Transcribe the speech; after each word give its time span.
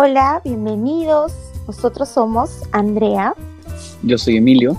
Hola, 0.00 0.40
bienvenidos. 0.44 1.32
Nosotros 1.66 2.08
somos 2.08 2.62
Andrea 2.70 3.34
Yo 4.04 4.16
soy 4.16 4.36
Emilio. 4.36 4.76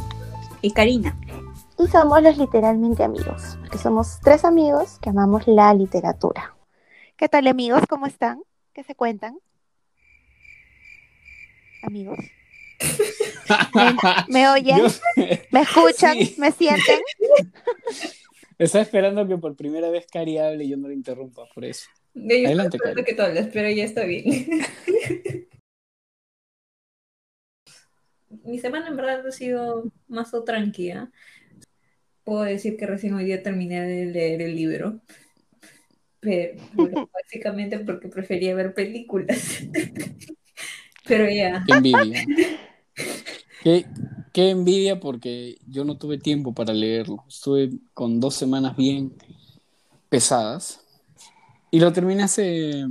Y 0.62 0.72
Karina. 0.72 1.20
y 1.78 1.88
somos 1.88 2.22
los 2.24 2.38
literalmente 2.38 3.04
amigos, 3.04 3.58
porque 3.60 3.78
somos 3.78 4.22
tres 4.24 4.46
amigos 4.46 4.98
que 5.02 5.10
amamos 5.10 5.46
la 5.46 5.74
literatura. 5.74 6.56
¿Qué 7.18 7.28
tal 7.28 7.48
amigos? 7.48 7.82
¿Cómo 7.90 8.06
están? 8.06 8.42
¿Qué 8.74 8.82
se 8.86 8.96
cuentan? 8.96 9.38
Amigos. 11.84 12.18
¿Me, 13.76 13.96
me 14.30 14.48
oyen? 14.52 14.78
Yo- 14.78 14.88
¿Me 15.52 15.62
escuchan? 15.64 16.18
Sí. 16.18 16.36
¿Me 16.38 16.54
sienten? 16.54 17.00
Estaba 18.58 18.84
esperando 18.84 19.28
que 19.28 19.38
por 19.38 19.58
primera 19.58 19.90
vez 19.90 20.08
Cari 20.10 20.38
hable 20.38 20.64
y 20.64 20.70
yo 20.70 20.78
no 20.78 20.88
le 20.88 20.94
interrumpa, 20.94 21.44
por 21.54 21.66
eso. 21.66 21.90
Estoy 22.22 22.46
Adelante, 22.46 22.80
que 23.06 23.14
tú 23.14 23.22
hables, 23.22 23.48
pero 23.54 23.70
ya 23.70 23.84
está 23.84 24.04
bien. 24.06 24.26
Mi 28.44 28.60
semana 28.60 28.88
en 28.90 28.96
verdad 28.96 29.26
ha 29.28 29.32
sido 29.32 29.92
más 30.08 30.34
o 30.34 30.44
tranquila. 30.44 31.12
Puedo 32.24 32.44
decir 32.44 32.78
que 32.78 32.86
recién 32.86 33.14
hoy 33.16 33.26
día 33.26 33.42
terminé 33.42 33.82
de 33.82 34.06
leer 34.06 34.42
el 34.42 34.56
libro. 34.56 35.02
Pero 36.20 36.60
básicamente 37.14 37.80
porque 37.80 38.08
prefería 38.08 38.54
ver 38.54 38.74
películas. 38.74 39.62
Pero 41.08 41.28
ya. 41.30 41.64
Qué 41.66 41.74
envidia. 41.74 42.26
qué, 43.64 43.86
qué 44.32 44.50
envidia 44.50 45.00
porque 45.00 45.58
yo 45.68 45.86
no 45.86 45.98
tuve 45.98 46.20
tiempo 46.20 46.54
para 46.54 46.74
leerlo. 46.74 47.24
Estuve 47.28 47.72
con 47.96 48.20
dos 48.20 48.36
semanas 48.36 48.78
bien 48.78 49.14
pesadas. 50.10 50.86
Y 51.72 51.80
lo 51.80 51.94
terminé 51.94 52.24
hace 52.24 52.86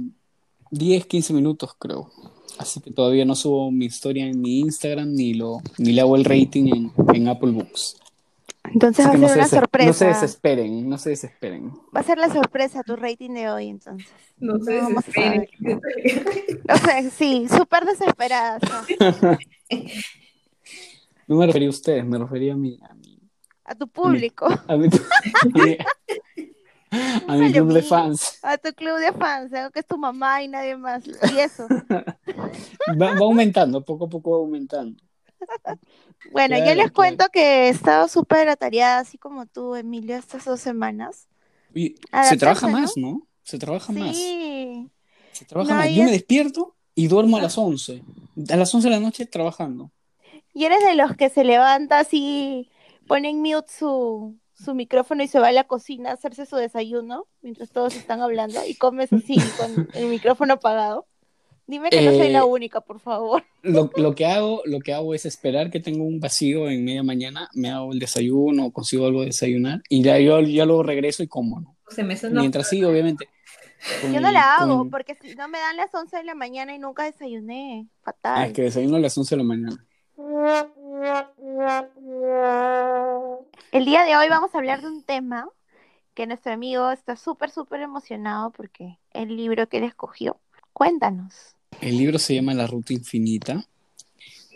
10, 0.71 1.07
15 1.07 1.33
minutos, 1.33 1.75
creo. 1.79 2.11
Así 2.59 2.81
que 2.81 2.91
todavía 2.91 3.25
no 3.25 3.34
subo 3.34 3.71
mi 3.71 3.87
historia 3.87 4.27
en 4.27 4.41
mi 4.41 4.61
Instagram 4.61 5.12
ni, 5.12 5.34
lo, 5.34 5.59
ni 5.79 5.93
le 5.93 6.01
hago 6.01 6.17
el 6.17 6.25
rating 6.25 6.67
en, 6.75 6.93
en 7.15 7.29
Apple 7.29 7.51
Books. 7.53 7.97
Entonces 8.73 9.06
va 9.06 9.11
a 9.11 9.12
ser 9.12 9.21
no, 9.21 9.27
una 9.27 9.34
se, 9.34 9.39
des- 9.41 9.45
no 9.45 9.49
se 9.49 9.56
sorpresa. 9.61 10.06
desesperen, 10.09 10.89
no 10.89 10.99
se 10.99 11.11
desesperen. 11.11 11.73
Va 11.97 12.01
a 12.01 12.03
ser 12.03 12.19
la 12.19 12.31
sorpresa 12.33 12.83
tu 12.83 12.97
rating 12.97 13.31
de 13.31 13.49
hoy, 13.49 13.69
entonces. 13.69 14.09
No 14.39 14.59
sé 14.62 14.75
No 14.77 14.83
vamos 14.83 15.05
a 15.05 15.31
desesperen. 15.31 15.81
O 16.69 16.77
sea, 16.77 17.11
sí, 17.11 17.47
súper 17.49 17.84
desesperada. 17.87 18.59
¿no? 21.27 21.37
Me 21.37 21.47
refería 21.47 21.69
a 21.69 21.71
ustedes, 21.71 22.05
me 22.05 22.19
refería 22.19 22.55
a 22.55 22.56
mi, 22.56 22.79
a 22.89 22.95
mi, 22.95 23.19
A 23.65 23.75
tu 23.75 23.87
público, 23.89 24.47
a 24.67 24.77
mi, 24.77 24.89
a 25.55 25.59
mi 25.59 25.77
club 27.53 27.72
de 27.72 27.83
fans. 27.83 28.39
a 28.42 28.56
tu 28.58 28.72
club 28.72 28.98
de 28.98 29.12
fans, 29.12 29.53
algo 29.53 29.70
que 29.70 29.81
es 29.81 29.86
tu 29.86 29.98
mamá 29.98 30.42
y 30.42 30.48
nadie 30.48 30.77
más. 30.77 31.06
Y 31.06 31.39
eso. 31.39 31.67
Va, 33.00 33.12
va 33.12 33.19
aumentando, 33.20 33.84
poco 33.84 34.06
a 34.06 34.08
poco 34.08 34.31
va 34.33 34.36
aumentando. 34.39 35.00
Bueno, 36.33 36.59
yo 36.59 36.64
les 36.64 36.75
claro. 36.75 36.92
cuento 36.92 37.27
que 37.33 37.41
he 37.41 37.69
estado 37.69 38.09
súper 38.09 38.48
atareada, 38.48 38.98
así 38.98 39.16
como 39.19 39.47
tú, 39.47 39.77
Emilio, 39.77 40.16
estas 40.16 40.44
dos 40.44 40.59
semanas. 40.61 41.28
Oye, 41.75 41.94
se 42.28 42.36
trabaja 42.36 42.66
más, 42.66 42.97
¿no? 42.97 43.22
Se 43.44 43.56
trabaja 43.56 43.92
más. 43.92 44.16
Sí. 44.16 44.91
Se 45.33 45.44
trabaja 45.44 45.70
No, 45.72 45.77
más. 45.78 45.91
Yo 45.91 46.03
me 46.03 46.06
es- 46.06 46.12
despierto 46.12 46.75
y 46.97 47.06
duermo 47.06 47.36
a 47.36 47.42
las 47.42 47.56
11. 47.56 48.03
A 48.50 48.56
las 48.56 48.75
11 48.75 48.89
de 48.89 48.94
la 48.94 49.00
noche 49.00 49.27
trabajando. 49.27 49.92
Y 50.53 50.64
eres 50.64 50.84
de 50.84 50.97
los 50.97 51.16
que 51.16 51.31
se 51.31 51.44
levanta 51.44 52.00
así, 52.00 52.69
pone 53.06 53.31
en 53.31 53.41
mute 53.41 53.70
su, 53.72 54.36
su 54.62 54.75
micrófono 54.75 55.23
y 55.23 55.28
se 55.28 55.39
va 55.41 55.48
a 55.48 55.53
la 55.53 55.64
cocina 55.64 56.11
a 56.11 56.14
hacerse 56.14 56.45
su 56.47 56.56
desayuno 56.56 57.27
mientras 57.42 57.70
todos 57.70 57.94
están 57.97 58.21
hablando 58.21 58.59
y 58.66 58.75
comes 58.75 59.12
así 59.12 59.37
con 59.56 59.88
el 59.94 60.06
micrófono 60.09 60.55
apagado. 60.55 61.06
Dime 61.66 61.91
que 61.91 62.00
no 62.00 62.12
soy 62.12 62.31
la 62.31 62.38
Eh, 62.41 62.44
única, 62.44 62.81
por 62.81 62.99
favor. 62.99 63.44
Lo, 63.62 63.91
lo 63.97 64.15
que 64.15 64.25
hago, 64.25 64.62
lo 64.65 64.81
que 64.81 64.94
hago 64.94 65.15
es 65.15 65.27
esperar 65.27 65.71
que 65.71 65.81
tengo 65.81 66.05
un 66.05 66.19
vacío 66.19 66.71
en 66.71 66.82
media 66.84 67.03
mañana, 67.03 67.50
me 67.53 67.71
hago 67.71 67.93
el 67.93 67.99
desayuno, 67.99 68.71
consigo 68.72 69.05
algo 69.06 69.21
de 69.21 69.27
desayunar 69.27 69.82
y 69.88 70.03
ya, 70.03 70.19
yo, 70.19 70.41
ya 70.41 70.65
luego 70.65 70.82
regreso 70.82 71.22
y 71.22 71.28
como, 71.28 71.61
¿no? 71.61 71.77
Se 71.91 72.03
me 72.03 72.16
Mientras 72.32 72.69
sí, 72.71 72.82
obviamente. 72.84 73.28
con 74.00 74.12
Yo 74.15 74.21
no 74.21 74.28
el- 74.28 74.34
la 74.34 74.56
hago, 74.56 74.78
con- 74.78 74.91
porque 74.91 75.15
si 75.15 75.34
no 75.34 75.47
me 75.49 75.59
dan 75.59 75.77
las 75.77 75.94
11 75.94 76.16
de 76.16 76.25
la 76.25 76.34
mañana 76.34 76.75
y 76.75 76.78
nunca 76.78 77.05
desayuné. 77.05 77.87
Ah, 77.87 78.00
Fatal. 78.05 78.47
es 78.49 78.53
que 78.55 78.62
desayuno 78.62 78.97
a 78.97 79.00
las 79.00 79.16
11 79.19 79.34
de 79.37 79.43
la 79.43 79.47
mañana. 79.47 79.87
El 83.73 83.84
día 83.84 84.05
de 84.05 84.17
hoy 84.17 84.29
vamos 84.29 84.53
a 84.53 84.59
hablar 84.59 84.83
de 84.83 84.89
un 84.89 85.05
tema 85.05 85.49
que 86.15 86.27
nuestro 86.27 86.53
amigo 86.53 86.91
está 86.91 87.15
súper, 87.15 87.51
súper 87.51 87.83
emocionado 87.83 88.51
porque 88.51 88.99
el 89.12 89.37
libro 89.37 89.69
que 89.69 89.77
él 89.77 89.84
escogió. 89.84 90.41
Cuéntanos. 90.73 91.55
El 91.81 91.99
libro 91.99 92.19
se 92.19 92.34
llama 92.34 92.53
La 92.55 92.67
Ruta 92.67 92.93
Infinita. 92.93 93.65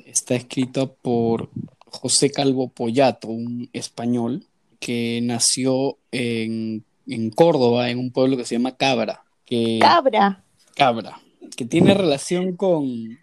Está 0.05 0.35
escrito 0.35 0.95
por 0.95 1.49
José 1.87 2.31
Calvo 2.31 2.69
Pollato, 2.69 3.29
un 3.29 3.71
español 3.73 4.45
que 4.81 5.21
nació 5.23 5.97
en, 6.11 6.85
en 7.07 7.31
Córdoba, 7.31 7.89
en 7.91 8.01
un 8.01 8.11
pueblo 8.11 8.37
que 8.37 8.45
se 8.45 8.57
llama 8.57 8.77
Cabra. 8.77 9.23
Que, 9.45 9.79
Cabra. 9.81 10.43
Cabra, 10.75 11.21
que 11.57 11.65
tiene 11.65 11.95
relación 11.95 12.57
con. 12.57 13.22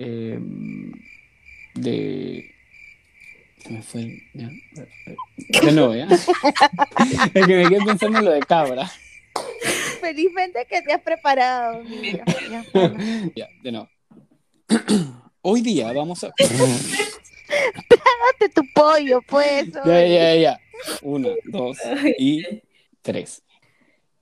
Eh, 0.00 0.38
de. 1.74 2.50
Se 3.62 3.70
me 3.70 3.82
fue. 3.82 4.00
el- 4.02 4.22
ya, 4.34 4.50
De 5.62 5.72
nuevo, 5.72 5.94
¿ya? 5.94 6.06
Es 7.34 7.46
que 7.46 7.54
me 7.56 7.68
quedé 7.68 7.84
pensando 7.84 8.18
en 8.18 8.24
lo 8.24 8.30
de 8.32 8.40
Cabra. 8.40 8.90
Felizmente 10.00 10.66
que 10.68 10.80
te 10.82 10.92
has 10.94 11.02
preparado. 11.02 11.80
amiga. 11.80 12.24
Ya, 12.50 12.64
bueno. 12.72 12.98
Ya, 13.36 13.48
de 13.62 13.72
nuevo. 13.72 13.88
Hoy 15.42 15.60
día 15.60 15.92
vamos 15.92 16.24
a. 16.24 16.32
Date 18.38 18.54
tu 18.54 18.62
pollo, 18.74 19.20
pues. 19.28 19.66
Ya, 19.84 20.06
ya, 20.06 20.34
ya. 20.36 20.60
Una, 21.02 21.28
dos 21.44 21.76
y 22.18 22.42
tres. 23.02 23.42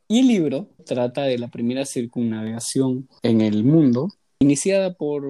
Y 0.09 0.21
el 0.21 0.29
libro 0.29 0.71
trata 0.87 1.23
de 1.23 1.39
la 1.39 1.49
primera 1.49 1.85
circunnavegación 1.85 3.09
en 3.23 3.41
el 3.43 3.63
mundo, 3.63 4.09
iniciada 4.41 4.95
por 4.95 5.23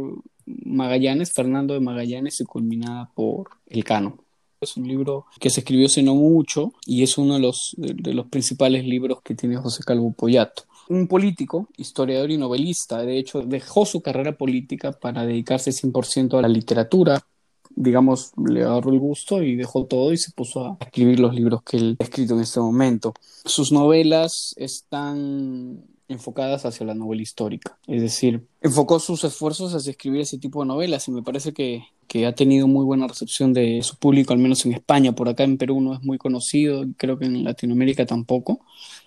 Magallanes, 0.64 1.32
Fernando 1.32 1.74
de 1.74 1.80
Magallanes, 1.80 2.40
y 2.40 2.44
culminada 2.44 3.10
por 3.14 3.50
Elcano. 3.66 4.18
Es 4.60 4.76
un 4.76 4.88
libro 4.88 5.26
que 5.38 5.50
se 5.50 5.60
escribió 5.60 5.86
hace 5.86 6.02
no 6.02 6.14
mucho 6.14 6.72
y 6.84 7.04
es 7.04 7.16
uno 7.16 7.34
de 7.34 7.40
los, 7.40 7.74
de, 7.78 8.12
los 8.12 8.26
principales 8.26 8.84
libros 8.84 9.22
que 9.22 9.34
tiene 9.34 9.56
José 9.56 9.84
Calvo 9.84 10.12
Pollato. 10.12 10.64
Un 10.88 11.06
político, 11.06 11.68
historiador 11.76 12.30
y 12.30 12.38
novelista, 12.38 13.02
de 13.02 13.18
hecho, 13.18 13.42
dejó 13.42 13.86
su 13.86 14.00
carrera 14.00 14.36
política 14.36 14.92
para 14.92 15.24
dedicarse 15.24 15.70
100% 15.70 16.38
a 16.38 16.42
la 16.42 16.48
literatura, 16.48 17.22
digamos, 17.70 18.32
le 18.36 18.64
agarró 18.64 18.90
el 18.90 18.98
gusto 18.98 19.42
y 19.42 19.54
dejó 19.54 19.84
todo 19.86 20.12
y 20.12 20.16
se 20.16 20.32
puso 20.32 20.64
a 20.64 20.76
escribir 20.80 21.20
los 21.20 21.34
libros 21.34 21.62
que 21.62 21.76
él 21.76 21.96
ha 22.00 22.04
escrito 22.04 22.34
en 22.34 22.40
este 22.40 22.58
momento. 22.58 23.14
Sus 23.44 23.70
novelas 23.70 24.54
están 24.56 25.84
enfocadas 26.08 26.64
hacia 26.64 26.86
la 26.86 26.94
novela 26.94 27.22
histórica, 27.22 27.78
es 27.86 28.00
decir, 28.00 28.46
enfocó 28.62 28.98
sus 28.98 29.24
esfuerzos 29.24 29.74
hacia 29.74 29.90
escribir 29.90 30.22
ese 30.22 30.38
tipo 30.38 30.60
de 30.60 30.66
novelas 30.66 31.06
y 31.06 31.10
me 31.10 31.22
parece 31.22 31.52
que, 31.52 31.84
que 32.06 32.26
ha 32.26 32.34
tenido 32.34 32.66
muy 32.66 32.84
buena 32.84 33.06
recepción 33.06 33.52
de 33.52 33.82
su 33.82 33.96
público, 33.96 34.32
al 34.32 34.38
menos 34.38 34.64
en 34.64 34.72
España, 34.72 35.12
por 35.12 35.28
acá 35.28 35.44
en 35.44 35.58
Perú 35.58 35.80
no 35.80 35.94
es 35.94 36.02
muy 36.02 36.16
conocido, 36.16 36.86
creo 36.96 37.18
que 37.18 37.26
en 37.26 37.44
Latinoamérica 37.44 38.06
tampoco. 38.06 38.60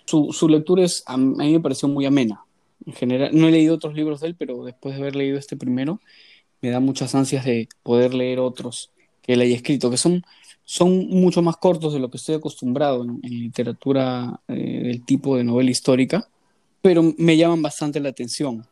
Su, 0.06 0.32
su 0.32 0.48
lectura 0.48 0.84
es, 0.84 1.04
a 1.08 1.18
mí 1.18 1.52
me 1.52 1.60
pareció 1.60 1.88
muy 1.90 2.06
amena. 2.06 2.46
En 2.86 2.94
general, 2.94 3.32
no 3.34 3.48
he 3.48 3.52
leído 3.52 3.76
otros 3.76 3.94
libros 3.94 4.22
de 4.22 4.28
él, 4.28 4.36
pero 4.36 4.64
después 4.64 4.96
de 4.96 5.02
haber 5.02 5.16
leído 5.16 5.38
este 5.38 5.56
primero, 5.56 6.00
me 6.62 6.70
da 6.70 6.80
muchas 6.80 7.16
ansias 7.16 7.46
de 7.46 7.68
poder 7.84 8.14
leer 8.14 8.40
otros 8.40 8.92
que 9.22 9.34
él 9.34 9.42
haya 9.42 9.56
escrito, 9.56 9.90
que 9.90 9.98
son, 9.98 10.24
son 10.64 11.08
mucho 11.10 11.42
más 11.42 11.58
cortos 11.58 11.94
de 11.94 12.00
lo 12.00 12.10
que 12.10 12.18
estoy 12.18 12.36
acostumbrado 12.36 13.04
en, 13.04 13.20
literatura 13.22 14.42
eh, 14.48 14.82
del 14.84 15.04
tipo 15.04 15.38
de 15.38 15.44
novela 15.44 15.72
histórica, 15.72 16.28
pero 16.82 17.14
me 17.18 17.38
llaman 17.38 17.62
bastante 17.62 18.00
la 18.00 18.10
atención. 18.10 18.66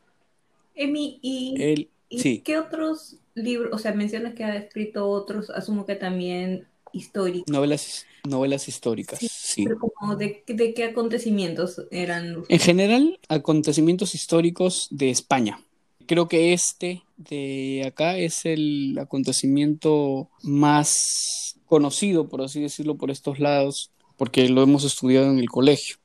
Emi, 0.75 1.19
¿y, 1.21 1.89
sí. 2.17 2.41
qué 2.43 2.57
otros 2.57 3.17
libros? 3.35 3.71
O 3.73 3.77
sea, 3.77 3.93
mencionas 3.93 4.33
que 4.33 4.43
ha 4.43 4.55
escrito 4.55 5.09
otros, 5.09 5.49
asumo 5.49 5.85
que 5.85 5.95
también 5.95 6.67
históricos. 6.93 7.51
novelas, 7.51 8.05
novelas 8.27 8.67
históricas, 8.67 9.19
sí. 9.19 9.65
Pero 9.65 9.79
como 9.79 10.15
de, 10.15 10.43
de 10.47 10.73
qué 10.73 10.85
acontecimientos 10.85 11.81
eran 11.91 12.43
En 12.47 12.59
general, 12.59 13.19
acontecimientos 13.27 14.15
históricos 14.15 14.87
de 14.91 15.09
España. 15.09 15.59
Creo 16.05 16.27
que 16.27 16.53
este 16.53 17.03
de 17.17 17.83
acá 17.85 18.17
es 18.17 18.45
el 18.45 18.97
acontecimiento 18.99 20.29
más 20.41 21.59
conocido, 21.65 22.27
por 22.27 22.41
así 22.41 22.61
decirlo, 22.61 22.95
por 22.95 23.11
estos 23.11 23.39
lados, 23.39 23.91
porque 24.17 24.49
lo 24.49 24.63
hemos 24.63 24.83
estudiado 24.85 25.29
en 25.29 25.39
el 25.39 25.49
colegio. 25.49 25.97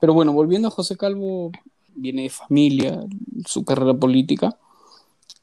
Pero 0.00 0.14
bueno, 0.14 0.32
volviendo 0.32 0.68
a 0.68 0.70
José 0.70 0.96
Calvo, 0.96 1.50
viene 1.94 2.22
de 2.22 2.30
familia, 2.30 3.04
su 3.46 3.64
carrera 3.64 3.94
política, 3.94 4.56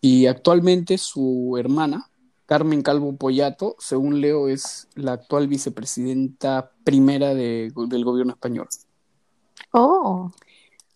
y 0.02 0.26
actualmente 0.28 0.98
su 0.98 1.56
hermana, 1.58 2.10
Carmen 2.46 2.82
Calvo 2.82 3.16
Pollato, 3.16 3.76
según 3.80 4.20
leo, 4.22 4.50
es 4.50 4.88
la 4.96 5.14
actual 5.14 5.48
vicepresidenta 5.48 6.72
primera 6.84 7.34
de- 7.34 7.72
del 7.88 8.04
gobierno 8.04 8.34
español. 8.34 8.68
Oh, 9.72 10.30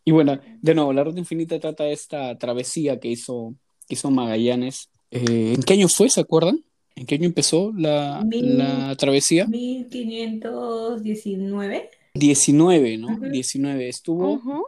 Y 0.03 0.11
bueno, 0.11 0.37
de 0.61 0.75
nuevo, 0.75 0.93
la 0.93 1.03
Ruta 1.03 1.19
Infinita 1.19 1.59
trata 1.59 1.83
de 1.85 1.93
esta 1.93 2.37
travesía 2.37 2.99
que 2.99 3.07
hizo, 3.09 3.55
que 3.87 3.95
hizo 3.95 4.11
Magallanes. 4.11 4.89
Eh, 5.11 5.53
¿En 5.55 5.63
qué 5.63 5.73
año 5.73 5.87
fue, 5.89 6.09
se 6.09 6.21
acuerdan? 6.21 6.63
¿En 6.95 7.05
qué 7.05 7.15
año 7.15 7.25
empezó 7.25 7.73
la, 7.75 8.23
Mil- 8.25 8.57
la 8.57 8.95
travesía? 8.95 9.45
1519. 9.47 11.89
19, 12.17 12.97
¿no? 12.97 13.07
Ujú. 13.13 13.29
19. 13.29 13.89
Estuvo 13.89 14.33
Ujú, 14.33 14.63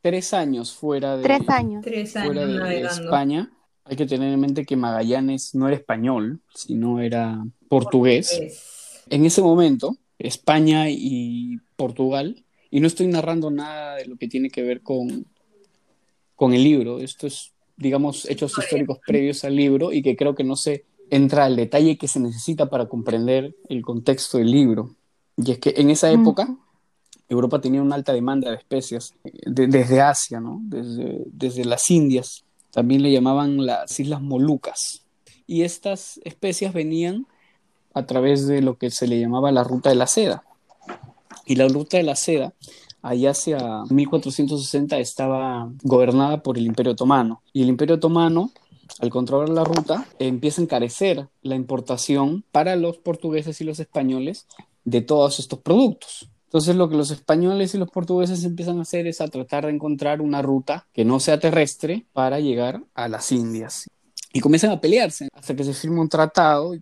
tres 0.00 0.32
años 0.34 0.72
fuera 0.74 1.16
de, 1.16 1.22
Tres 1.22 1.48
años. 1.48 1.84
Tres 1.84 2.12
fuera 2.12 2.42
años 2.42 2.68
de- 2.68 2.70
de. 2.70 2.80
España. 2.86 3.52
Hay 3.84 3.96
que 3.96 4.06
tener 4.06 4.32
en 4.32 4.40
mente 4.40 4.64
que 4.64 4.76
Magallanes 4.76 5.54
no 5.54 5.66
era 5.66 5.76
español, 5.76 6.40
sino 6.54 7.00
era 7.00 7.44
portugués. 7.68 8.30
Es- 8.40 9.02
En 9.10 9.26
ese 9.26 9.42
momento, 9.42 9.96
España 10.18 10.88
y 10.88 11.58
Portugal, 11.76 12.44
y 12.70 12.80
no 12.80 12.86
estoy 12.86 13.08
narrando 13.08 13.50
nada 13.50 13.96
de 13.96 14.06
lo 14.06 14.16
que 14.16 14.28
tiene 14.28 14.48
que 14.50 14.62
ver 14.62 14.80
con, 14.82 15.26
con 16.36 16.54
el 16.54 16.62
libro, 16.64 16.98
esto 17.00 17.26
es, 17.26 17.52
digamos, 17.76 18.28
hechos 18.30 18.56
históricos 18.58 18.98
previos 19.06 19.44
al 19.44 19.54
libro 19.56 19.92
y 19.92 20.02
que 20.02 20.16
creo 20.16 20.34
que 20.34 20.44
no 20.44 20.56
se 20.56 20.84
entra 21.10 21.44
al 21.44 21.56
detalle 21.56 21.98
que 21.98 22.08
se 22.08 22.20
necesita 22.20 22.70
para 22.70 22.86
comprender 22.88 23.54
el 23.68 23.82
contexto 23.82 24.38
del 24.38 24.50
libro. 24.50 24.94
Y 25.36 25.50
es 25.52 25.58
que 25.58 25.74
en 25.76 25.90
esa 25.90 26.10
época, 26.10 26.44
Ujú. 26.44 26.58
Europa 27.28 27.60
tenía 27.60 27.82
una 27.82 27.94
alta 27.94 28.12
demanda 28.12 28.50
de 28.50 28.56
especias 28.56 29.14
eh, 29.24 29.32
de- 29.46 29.66
desde 29.66 30.00
Asia, 30.00 30.40
¿no? 30.40 30.60
Desde, 30.64 31.22
desde 31.26 31.64
las 31.64 31.90
Indias. 31.90 32.44
También 32.70 33.02
le 33.02 33.12
llamaban 33.12 33.64
las 33.66 33.98
Islas 34.00 34.20
Molucas. 34.22 35.04
Y 35.46 35.62
estas 35.62 36.20
especias 36.24 36.72
venían 36.72 37.26
a 37.94 38.06
través 38.06 38.46
de 38.46 38.62
lo 38.62 38.78
que 38.78 38.90
se 38.90 39.06
le 39.06 39.20
llamaba 39.20 39.52
la 39.52 39.64
Ruta 39.64 39.90
de 39.90 39.96
la 39.96 40.06
Seda. 40.06 40.44
Y 41.46 41.56
la 41.56 41.68
Ruta 41.68 41.96
de 41.98 42.02
la 42.04 42.16
Seda, 42.16 42.54
allá 43.02 43.30
hacia 43.32 43.82
1460, 43.90 44.98
estaba 44.98 45.70
gobernada 45.82 46.42
por 46.42 46.56
el 46.56 46.66
Imperio 46.66 46.92
Otomano. 46.92 47.42
Y 47.52 47.62
el 47.62 47.68
Imperio 47.68 47.96
Otomano, 47.96 48.50
al 49.00 49.10
controlar 49.10 49.48
la 49.48 49.64
ruta, 49.64 50.06
empieza 50.18 50.60
a 50.60 50.64
encarecer 50.64 51.28
la 51.42 51.54
importación 51.56 52.44
para 52.52 52.76
los 52.76 52.98
portugueses 52.98 53.60
y 53.60 53.64
los 53.64 53.80
españoles 53.80 54.46
de 54.84 55.00
todos 55.00 55.38
estos 55.38 55.58
productos. 55.60 56.28
Entonces 56.52 56.76
lo 56.76 56.90
que 56.90 56.96
los 56.96 57.10
españoles 57.10 57.74
y 57.74 57.78
los 57.78 57.88
portugueses 57.88 58.44
empiezan 58.44 58.78
a 58.78 58.82
hacer 58.82 59.06
es 59.06 59.22
a 59.22 59.28
tratar 59.28 59.64
de 59.64 59.72
encontrar 59.72 60.20
una 60.20 60.42
ruta 60.42 60.86
que 60.92 61.02
no 61.02 61.18
sea 61.18 61.40
terrestre 61.40 62.04
para 62.12 62.40
llegar 62.40 62.84
a 62.92 63.08
las 63.08 63.32
Indias. 63.32 63.88
Y 64.34 64.40
comienzan 64.40 64.70
a 64.70 64.78
pelearse 64.78 65.28
hasta 65.32 65.56
que 65.56 65.64
se 65.64 65.72
firma 65.72 66.02
un 66.02 66.10
tratado. 66.10 66.74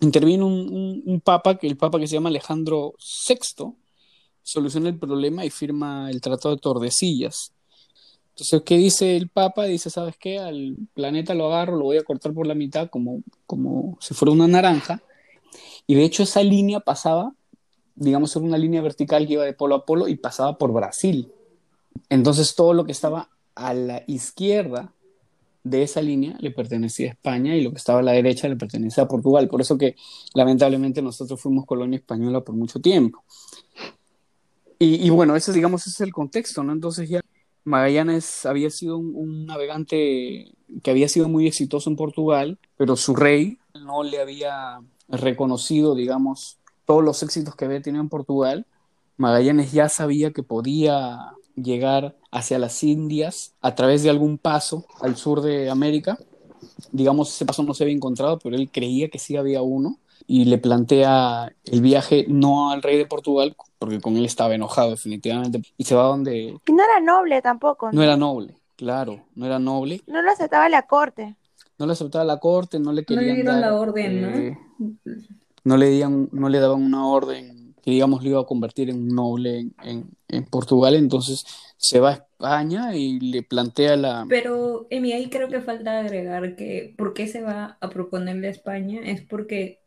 Interviene 0.00 0.44
un, 0.44 1.22
papa, 1.24 1.56
que 1.56 1.66
el 1.66 1.78
papa 1.78 1.98
que 1.98 2.06
se 2.06 2.12
llama 2.12 2.28
Alejandro 2.28 2.92
VI, 3.26 3.72
soluciona 4.42 4.90
el 4.90 4.98
problema 4.98 5.42
y 5.46 5.48
firma 5.48 6.10
el 6.10 6.20
Tratado 6.20 6.54
de 6.54 6.60
Tordesillas. 6.60 7.54
Entonces, 8.34 8.60
¿qué 8.66 8.76
dice 8.76 9.16
el 9.16 9.30
Papa? 9.30 9.64
Dice, 9.64 9.88
¿sabes 9.88 10.16
qué? 10.18 10.38
Al 10.38 10.76
planeta 10.92 11.32
lo 11.32 11.46
agarro, 11.46 11.76
lo 11.76 11.84
voy 11.84 11.96
a 11.96 12.04
cortar 12.04 12.34
por 12.34 12.46
la 12.46 12.54
mitad 12.54 12.90
como, 12.90 13.22
como 13.46 13.96
si 14.02 14.12
fuera 14.12 14.32
una 14.32 14.48
naranja. 14.48 15.00
Y 15.86 15.94
de 15.94 16.04
hecho 16.04 16.24
esa 16.24 16.42
línea 16.42 16.80
pasaba, 16.80 17.32
digamos, 17.94 18.34
era 18.34 18.44
una 18.44 18.58
línea 18.58 18.82
vertical 18.82 19.26
que 19.26 19.34
iba 19.34 19.44
de 19.44 19.52
polo 19.52 19.74
a 19.76 19.86
polo 19.86 20.08
y 20.08 20.16
pasaba 20.16 20.58
por 20.58 20.72
Brasil. 20.72 21.32
Entonces 22.08 22.54
todo 22.54 22.74
lo 22.74 22.84
que 22.84 22.92
estaba 22.92 23.30
a 23.54 23.74
la 23.74 24.02
izquierda 24.06 24.92
de 25.62 25.82
esa 25.82 26.02
línea 26.02 26.36
le 26.40 26.50
pertenecía 26.50 27.08
a 27.08 27.12
España 27.12 27.56
y 27.56 27.62
lo 27.62 27.70
que 27.70 27.78
estaba 27.78 28.00
a 28.00 28.02
la 28.02 28.12
derecha 28.12 28.48
le 28.48 28.56
pertenecía 28.56 29.04
a 29.04 29.08
Portugal. 29.08 29.48
Por 29.48 29.60
eso 29.60 29.78
que 29.78 29.96
lamentablemente 30.34 31.00
nosotros 31.00 31.40
fuimos 31.40 31.64
colonia 31.64 31.96
española 31.96 32.42
por 32.42 32.54
mucho 32.54 32.80
tiempo. 32.80 33.24
Y, 34.78 35.08
bueno, 35.08 35.34
ese, 35.34 35.50
digamos, 35.52 35.86
es 35.86 35.98
el 36.02 36.12
contexto, 36.12 36.62
¿no? 36.62 36.72
Entonces 36.72 37.08
ya 37.08 37.20
Magallanes 37.62 38.44
había 38.44 38.68
sido 38.68 38.98
un 38.98 39.46
navegante 39.46 40.52
que 40.82 40.90
había 40.90 41.08
sido 41.08 41.28
muy 41.30 41.46
exitoso 41.46 41.88
en 41.88 41.96
Portugal, 41.96 42.58
pero 42.76 42.94
su 42.96 43.16
rey 43.16 43.56
no 43.72 44.02
le 44.02 44.20
había 44.20 44.80
reconocido, 45.08 45.94
digamos, 45.94 46.58
todos 46.86 47.02
los 47.02 47.22
éxitos 47.22 47.54
que 47.56 47.64
había 47.64 47.80
tenido 47.82 48.02
en 48.02 48.08
Portugal. 48.08 48.66
Magallanes 49.16 49.72
ya 49.72 49.88
sabía 49.88 50.32
que 50.32 50.42
podía 50.42 51.32
llegar 51.56 52.16
hacia 52.32 52.58
las 52.58 52.82
Indias 52.82 53.54
a 53.60 53.74
través 53.74 54.02
de 54.02 54.10
algún 54.10 54.38
paso 54.38 54.86
al 55.00 55.16
sur 55.16 55.40
de 55.40 55.70
América. 55.70 56.18
Digamos, 56.90 57.32
ese 57.34 57.46
paso 57.46 57.62
no 57.62 57.74
se 57.74 57.84
había 57.84 57.94
encontrado, 57.94 58.38
pero 58.38 58.56
él 58.56 58.70
creía 58.72 59.08
que 59.08 59.18
sí 59.18 59.36
había 59.36 59.62
uno 59.62 59.98
y 60.26 60.46
le 60.46 60.58
plantea 60.58 61.52
el 61.64 61.80
viaje 61.82 62.24
no 62.28 62.70
al 62.70 62.82
rey 62.82 62.96
de 62.96 63.06
Portugal, 63.06 63.54
porque 63.78 64.00
con 64.00 64.16
él 64.16 64.24
estaba 64.24 64.54
enojado 64.54 64.90
definitivamente, 64.90 65.60
y 65.76 65.84
se 65.84 65.94
va 65.94 66.04
donde 66.04 66.58
Y 66.66 66.72
no 66.72 66.82
era 66.82 66.98
noble 67.00 67.42
tampoco, 67.42 67.92
no 67.92 68.02
era 68.02 68.16
noble, 68.16 68.56
claro, 68.76 69.20
no 69.34 69.44
era 69.44 69.58
noble, 69.58 70.00
No 70.06 70.22
lo 70.22 70.30
aceptaba 70.30 70.68
la 70.70 70.86
corte. 70.86 71.36
no 71.78 71.84
le 71.86 71.92
aceptaba 71.92 72.24
la 72.24 72.38
corte, 72.40 72.78
no 72.78 72.92
le 72.92 73.02
No 73.02 73.06
querían 73.06 73.26
le 73.26 73.34
dieron 73.34 73.60
dar, 73.60 73.70
la 73.70 73.78
orden, 73.78 74.22
¿no? 74.22 74.28
eh, 74.28 74.58
no 74.78 74.96
le 75.76 75.90
dieron, 75.90 76.28
no 76.32 76.48
le 76.48 76.58
daban 76.60 76.82
una 76.82 77.06
orden 77.06 77.74
que 77.82 77.90
digamos 77.90 78.22
lo 78.22 78.30
iba 78.30 78.40
a 78.40 78.46
convertir 78.46 78.90
en 78.90 78.96
un 79.02 79.08
noble 79.08 79.58
en, 79.60 79.74
en- 79.82 80.10
en 80.28 80.44
Portugal, 80.46 80.94
entonces 80.94 81.44
se 81.76 82.00
va 82.00 82.10
a 82.10 82.12
España 82.14 82.96
y 82.96 83.20
le 83.20 83.42
plantea 83.42 83.96
la 83.96 84.24
Pero, 84.28 84.86
Emi, 84.90 85.12
ahí 85.12 85.28
creo 85.30 85.48
que 85.48 85.60
falta 85.60 86.00
agregar 86.00 86.56
que 86.56 86.94
por 86.96 87.14
qué 87.14 87.26
se 87.28 87.42
va 87.42 87.78
a 87.80 87.90
proponerle 87.90 88.48
a 88.48 88.50
España 88.50 89.00
es 89.04 89.22
porque, 89.22 89.80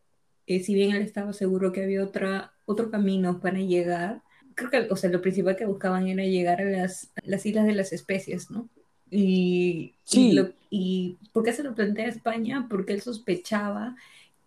eh, 0.45 0.59
si 0.63 0.74
bien 0.75 0.91
él 0.95 1.01
estaba 1.03 1.33
seguro 1.33 1.71
que 1.71 1.83
había 1.83 2.03
otra, 2.03 2.53
otro 2.65 2.91
camino 2.91 3.39
para 3.39 3.59
llegar, 3.59 4.21
creo 4.56 4.69
que, 4.69 4.88
o 4.91 4.95
sea, 4.95 5.09
lo 5.09 5.21
principal 5.21 5.56
que 5.56 5.65
buscaban 5.65 6.07
era 6.07 6.23
llegar 6.23 6.62
a 6.62 6.65
las, 6.65 7.06
a 7.15 7.21
las 7.23 7.45
Islas 7.45 7.65
de 7.65 7.73
las 7.73 7.94
Especies, 7.94 8.51
¿no? 8.51 8.69
Y, 9.09 9.95
Sí. 10.03 10.30
y, 10.30 10.33
lo- 10.33 10.53
y 10.69 11.18
¿por 11.33 11.44
qué 11.44 11.53
se 11.53 11.63
lo 11.63 11.73
plantea 11.75 12.06
a 12.06 12.09
España? 12.09 12.68
Porque 12.69 12.94
él 12.94 13.01
sospechaba 13.01 13.95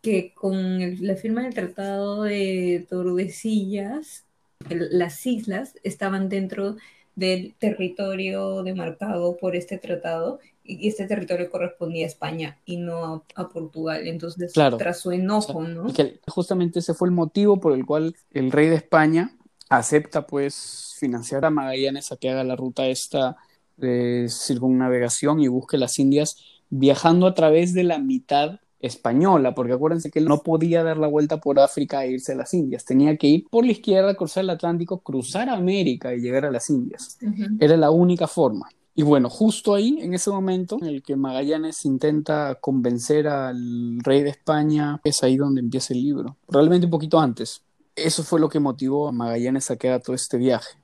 que 0.03 0.33
con 0.35 0.57
el- 0.57 1.07
la 1.07 1.17
firma 1.17 1.43
del 1.43 1.55
Tratado 1.55 2.23
de 2.25 2.87
Tordesillas, 2.89 4.25
el- 4.69 4.89
las 4.99 5.27
islas 5.27 5.75
estaban 5.83 6.29
dentro 6.29 6.77
del 7.17 7.55
territorio 7.59 8.63
demarcado 8.63 9.37
por 9.37 9.57
este 9.57 9.79
tratado 9.79 10.39
y 10.65 10.89
este 10.89 11.07
territorio 11.07 11.51
correspondía 11.51 12.05
a 12.05 12.09
España 12.09 12.59
y 12.65 12.77
no 12.77 13.05
a, 13.37 13.43
a 13.43 13.49
Portugal. 13.49 14.07
Entonces, 14.07 14.53
Claro. 14.53 14.77
tras 14.77 15.01
su 15.01 15.11
enojo, 15.11 15.63
¿no? 15.63 15.89
Y 15.89 15.93
que 15.93 16.21
justamente 16.29 16.79
ese 16.79 16.95
fue 16.95 17.09
el 17.09 17.15
motivo 17.15 17.61
por 17.61 17.73
el 17.75 17.85
cual 17.85 18.15
el 18.31 18.53
rey 18.53 18.69
de 18.69 18.77
España 18.77 19.37
acepta 19.69 20.27
pues 20.27 20.95
financiar 20.99 21.45
a 21.45 21.51
Magallanes 21.51 22.13
a 22.13 22.17
que 22.17 22.31
haga 22.31 22.45
la 22.45 22.57
ruta 22.57 22.87
esta 22.87 23.37
de 23.77 24.27
circunnavegación 24.29 25.41
y 25.41 25.49
busque 25.49 25.79
las 25.79 25.99
Indias 25.99 26.37
viajando 26.71 27.27
a 27.27 27.35
través 27.35 27.73
de 27.75 27.85
la 27.85 27.99
mitad 27.99 28.61
española, 28.81 29.55
porque 29.55 29.75
acuérdense 29.75 30.11
que 30.11 30.19
él 30.19 30.25
no 30.25 30.43
podía 30.43 30.83
dar 30.83 30.97
la 30.97 31.07
vuelta 31.07 31.39
por 31.39 31.59
África 31.59 32.05
e 32.05 32.13
irse 32.13 32.33
a 32.33 32.37
las 32.37 32.55
Indias, 32.55 32.85
tenía 32.85 33.17
que 33.17 33.27
ir 33.27 33.47
por 33.51 33.65
la 33.65 33.73
izquierda, 33.73 34.15
cruzar 34.15 34.45
el 34.45 34.51
Atlántico, 34.51 35.01
cruzar 35.01 35.49
América 35.49 36.15
y 36.15 36.21
llegar 36.21 36.47
a 36.47 36.51
las 36.51 36.71
Indias. 36.71 37.19
Era 37.59 37.77
la 37.77 37.91
única 37.91 38.27
forma. 38.27 38.69
Y 38.95 39.03
bueno, 39.03 39.31
justo 39.31 39.75
ahí, 39.75 39.99
en 40.01 40.15
ese 40.15 40.31
momento 40.31 40.77
en 40.81 40.89
el 40.89 41.03
que 41.03 41.17
Magallanes 41.17 41.85
intenta 41.85 42.57
convencer 42.57 43.29
al 43.29 44.01
rey 44.01 44.23
de 44.23 44.31
España, 44.31 45.01
es 45.05 45.23
ahí 45.23 45.37
donde 45.37 45.61
empieza 45.61 45.95
el 45.95 46.03
libro. 46.03 46.37
Probablemente 46.47 46.87
un 46.87 46.91
poquito 46.91 47.19
antes. 47.19 47.63
Eso 47.95 48.23
fue 48.23 48.41
lo 48.41 48.49
que 48.49 48.61
motivó 48.61 49.09
a 49.09 49.13
Magallanes 49.13 49.71
a 49.71 49.77
que 49.77 49.89
haga 49.89 50.01
todo 50.01 50.15
este 50.15 50.37
viaje. 50.37 50.77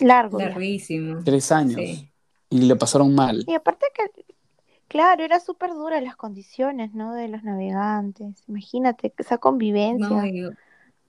Largo. 0.00 0.38
Larguísimo. 0.38 1.20
Tres 1.24 1.52
años. 1.52 1.76
Sí. 1.76 2.10
Y 2.48 2.62
le 2.62 2.74
pasaron 2.76 3.14
mal. 3.14 3.44
Y 3.46 3.54
aparte 3.54 3.86
que, 3.94 4.19
claro, 4.90 5.24
era 5.24 5.40
súper 5.40 5.70
duras 5.72 6.02
las 6.02 6.16
condiciones, 6.16 6.92
¿no? 6.94 7.14
De 7.14 7.28
los 7.28 7.42
navegantes. 7.44 8.44
Imagínate 8.48 9.14
esa 9.18 9.38
convivencia 9.38 10.18
No, 10.18 10.26
y- 10.28 10.58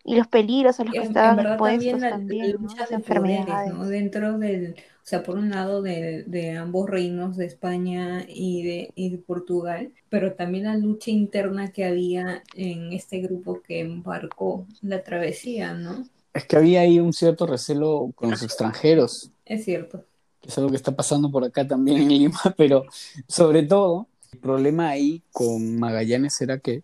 y 0.05 0.15
los 0.15 0.27
peligros 0.27 0.79
a 0.79 0.85
los 0.85 0.95
que 0.95 1.05
en, 1.05 1.05
estaban 1.05 1.39
expuestos 1.39 2.01
también 2.01 2.01
la, 2.01 2.09
también, 2.09 2.55
la 2.57 2.57
¿no? 2.61 2.75
Las 2.75 2.91
de 2.91 2.95
enfermedades. 2.95 3.73
¿no? 3.73 3.85
Dentro 3.87 4.37
del, 4.37 4.75
o 4.77 5.05
sea, 5.05 5.23
por 5.23 5.37
un 5.37 5.49
lado 5.49 5.81
de, 5.81 6.23
de 6.27 6.57
ambos 6.57 6.89
reinos, 6.89 7.37
de 7.37 7.45
España 7.45 8.25
y 8.27 8.63
de, 8.63 8.91
y 8.95 9.09
de 9.11 9.17
Portugal, 9.17 9.93
pero 10.09 10.33
también 10.35 10.65
la 10.65 10.75
lucha 10.77 11.11
interna 11.11 11.71
que 11.71 11.85
había 11.85 12.43
en 12.55 12.93
este 12.93 13.19
grupo 13.21 13.61
que 13.61 13.79
embarcó 13.81 14.67
la 14.81 15.03
travesía, 15.03 15.73
¿no? 15.73 16.05
Es 16.33 16.45
que 16.45 16.57
había 16.57 16.81
ahí 16.81 16.99
un 16.99 17.13
cierto 17.13 17.45
recelo 17.47 18.11
con 18.15 18.31
los 18.31 18.43
extranjeros, 18.43 19.31
Es 19.45 19.65
cierto. 19.65 20.05
Que 20.41 20.49
es 20.49 20.57
algo 20.57 20.69
que 20.69 20.75
está 20.75 20.95
pasando 20.95 21.31
por 21.31 21.43
acá 21.43 21.67
también 21.67 21.99
en 21.99 22.09
Lima, 22.09 22.39
pero 22.57 22.85
sobre 23.27 23.63
todo, 23.63 24.07
el 24.31 24.39
problema 24.39 24.89
ahí 24.89 25.23
con 25.31 25.79
Magallanes 25.79 26.39
era 26.41 26.59
que, 26.59 26.83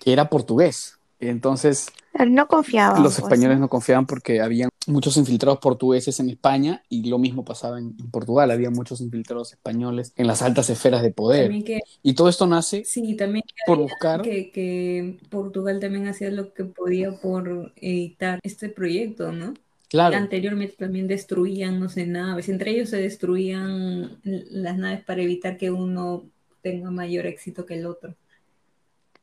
que 0.00 0.12
era 0.12 0.28
portugués. 0.28 0.98
Entonces, 1.20 1.88
no 2.26 2.46
confiaba. 2.46 2.98
los 3.00 3.14
pues, 3.14 3.18
españoles 3.18 3.58
no 3.58 3.68
confiaban 3.68 4.06
porque 4.06 4.40
había 4.40 4.68
muchos 4.86 5.16
infiltrados 5.16 5.58
portugueses 5.58 6.18
en 6.20 6.30
España 6.30 6.82
y 6.88 7.08
lo 7.08 7.18
mismo 7.18 7.44
pasaba 7.44 7.78
en, 7.78 7.96
en 7.98 8.10
Portugal, 8.10 8.50
había 8.50 8.70
muchos 8.70 9.00
infiltrados 9.00 9.52
españoles 9.52 10.12
en 10.16 10.26
las 10.26 10.42
altas 10.42 10.70
esferas 10.70 11.02
de 11.02 11.10
poder. 11.10 11.64
Que, 11.64 11.80
Y 12.02 12.14
todo 12.14 12.28
esto 12.28 12.46
nace 12.46 12.84
sí, 12.84 13.16
también 13.16 13.44
que 13.46 13.54
por 13.66 13.78
buscar, 13.78 14.22
que, 14.22 14.50
que 14.50 15.18
Portugal 15.28 15.80
también 15.80 16.06
hacía 16.06 16.30
lo 16.30 16.52
que 16.54 16.64
podía 16.64 17.12
por 17.12 17.72
evitar 17.76 18.38
este 18.42 18.68
proyecto, 18.68 19.32
¿no? 19.32 19.54
Claro. 19.88 20.16
Anteriormente 20.16 20.76
también 20.76 21.06
destruían, 21.06 21.80
no 21.80 21.88
sé, 21.88 22.06
naves. 22.06 22.48
Entre 22.48 22.72
ellos 22.72 22.90
se 22.90 23.00
destruían 23.00 24.18
las 24.22 24.76
naves 24.76 25.02
para 25.04 25.22
evitar 25.22 25.56
que 25.56 25.70
uno 25.70 26.24
tenga 26.62 26.90
mayor 26.90 27.26
éxito 27.26 27.64
que 27.64 27.74
el 27.74 27.86
otro. 27.86 28.14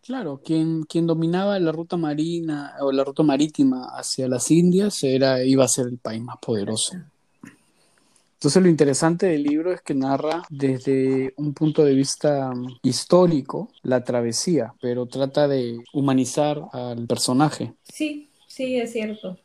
Claro, 0.01 0.41
quien, 0.43 0.83
quien 0.83 1.07
dominaba 1.07 1.59
la 1.59 1.71
ruta 1.71 1.97
marina 1.97 2.75
o 2.79 2.91
la 2.91 3.03
ruta 3.03 3.23
marítima 3.23 3.87
hacia 3.97 4.27
las 4.27 4.51
Indias 4.51 5.03
era, 5.03 5.43
iba 5.43 5.65
a 5.65 5.67
ser 5.67 5.87
el 5.87 5.97
país 5.97 6.21
más 6.21 6.37
poderoso. 6.37 6.95
Entonces 8.45 8.61
lo 8.61 8.69
interesante 8.69 9.25
del 9.25 9.41
libro 9.41 9.71
es 9.73 9.81
que 9.81 9.95
narra 9.95 10.43
desde 10.49 11.33
un 11.37 11.53
punto 11.53 11.83
de 11.83 11.95
vista 11.95 12.51
mm, 12.53 12.77
histórico 12.83 13.69
la 13.81 14.03
travesía, 14.03 14.73
pero 14.79 15.07
trata 15.07 15.47
de 15.47 15.79
humanizar 15.93 16.61
al 16.71 17.07
personaje. 17.07 17.73
Sí, 17.83 18.29
sí, 18.47 18.77
es 18.77 18.91
cierto. 18.91 19.39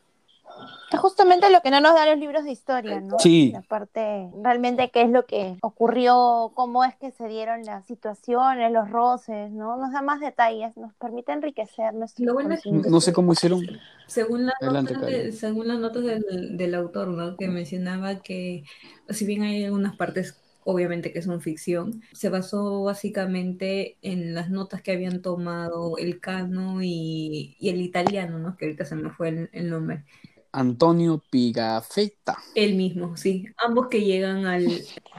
Es 0.91 0.99
justamente 0.99 1.49
lo 1.49 1.61
que 1.61 1.71
no 1.71 1.79
nos 1.79 1.93
dan 1.95 2.09
los 2.09 2.19
libros 2.19 2.43
de 2.43 2.51
historia, 2.51 2.99
¿no? 2.99 3.17
Sí. 3.19 3.51
La 3.53 3.61
parte, 3.61 4.29
realmente 4.43 4.89
qué 4.91 5.03
es 5.03 5.09
lo 5.09 5.25
que 5.25 5.55
ocurrió, 5.61 6.51
cómo 6.53 6.83
es 6.83 6.95
que 6.95 7.11
se 7.11 7.27
dieron 7.27 7.63
las 7.63 7.85
situaciones, 7.85 8.71
los 8.71 8.89
roces, 8.89 9.51
¿no? 9.51 9.77
Nos 9.77 9.91
da 9.93 10.01
más 10.01 10.19
detalles, 10.19 10.75
nos 10.77 10.93
permite 10.95 11.31
enriquecer 11.31 11.93
nuestro 11.93 12.25
Lo 12.25 12.33
bueno 12.33 12.53
es 12.53 12.61
que-. 12.61 12.71
No 12.71 12.99
sé 13.01 13.13
cómo 13.13 13.33
hicieron. 13.33 13.61
Según, 14.07 14.45
las 14.45 14.55
Adelante, 14.61 14.93
notas, 14.93 15.09
de- 15.09 15.31
según 15.31 15.67
las 15.67 15.79
notas 15.79 16.03
del, 16.03 16.57
del 16.57 16.75
autor, 16.75 17.07
¿no? 17.09 17.37
Que 17.37 17.47
mencionaba 17.47 18.21
que, 18.21 18.63
si 19.09 19.25
bien 19.25 19.43
hay 19.43 19.63
algunas 19.65 19.95
partes, 19.95 20.37
obviamente 20.63 21.11
que 21.11 21.21
son 21.21 21.41
ficción, 21.41 22.03
se 22.11 22.29
basó 22.29 22.83
básicamente 22.83 23.97
en 24.01 24.35
las 24.35 24.49
notas 24.49 24.81
que 24.81 24.91
habían 24.91 25.21
tomado 25.21 25.97
el 25.97 26.19
cano 26.19 26.83
y, 26.83 27.55
y 27.59 27.69
el 27.69 27.81
italiano, 27.81 28.37
¿no? 28.37 28.57
Que 28.57 28.65
ahorita 28.65 28.85
se 28.85 28.95
me 28.95 29.09
fue 29.09 29.29
el, 29.29 29.49
el 29.53 29.69
nombre. 29.69 30.03
Antonio 30.53 31.21
Pigafetta. 31.29 32.37
Él 32.55 32.75
mismo, 32.75 33.15
sí. 33.17 33.45
Ambos 33.57 33.87
que 33.87 34.01
llegan 34.01 34.45
al, 34.45 34.67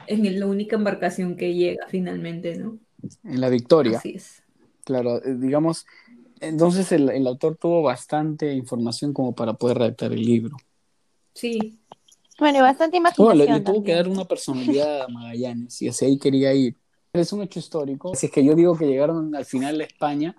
en 0.07 0.39
la 0.39 0.45
única 0.45 0.75
embarcación 0.75 1.35
que 1.35 1.53
llega 1.53 1.87
finalmente, 1.89 2.55
¿no? 2.57 2.77
En 3.23 3.41
la 3.41 3.49
Victoria. 3.49 3.97
Así 3.97 4.13
es. 4.15 4.43
Claro, 4.83 5.23
eh, 5.23 5.35
digamos, 5.37 5.85
entonces 6.39 6.91
el, 6.91 7.09
el 7.09 7.25
autor 7.27 7.55
tuvo 7.57 7.81
bastante 7.81 8.53
información 8.53 9.13
como 9.13 9.33
para 9.33 9.53
poder 9.53 9.77
redactar 9.79 10.11
el 10.13 10.21
libro. 10.21 10.57
Sí, 11.33 11.79
Bueno, 12.39 12.59
y 12.59 12.61
bastante 12.61 12.97
Tuvo- 13.15 13.33
le, 13.33 13.45
imaginación. 13.45 13.57
le 13.57 13.63
tuvo 13.63 13.83
que 13.83 13.93
dar 13.93 14.07
una 14.07 14.25
personalidad 14.25 15.03
a 15.03 15.07
Magallanes 15.07 15.81
y 15.81 15.87
hacia 15.89 16.07
ahí 16.07 16.17
quería 16.19 16.53
ir. 16.53 16.75
Es 17.13 17.31
un 17.33 17.41
hecho 17.43 17.59
histórico. 17.59 18.13
Si 18.15 18.25
es 18.27 18.31
que 18.31 18.43
yo 18.43 18.55
digo 18.55 18.75
que 18.77 18.85
llegaron 18.87 19.35
al 19.35 19.45
final 19.45 19.77
de 19.77 19.83
España, 19.85 20.35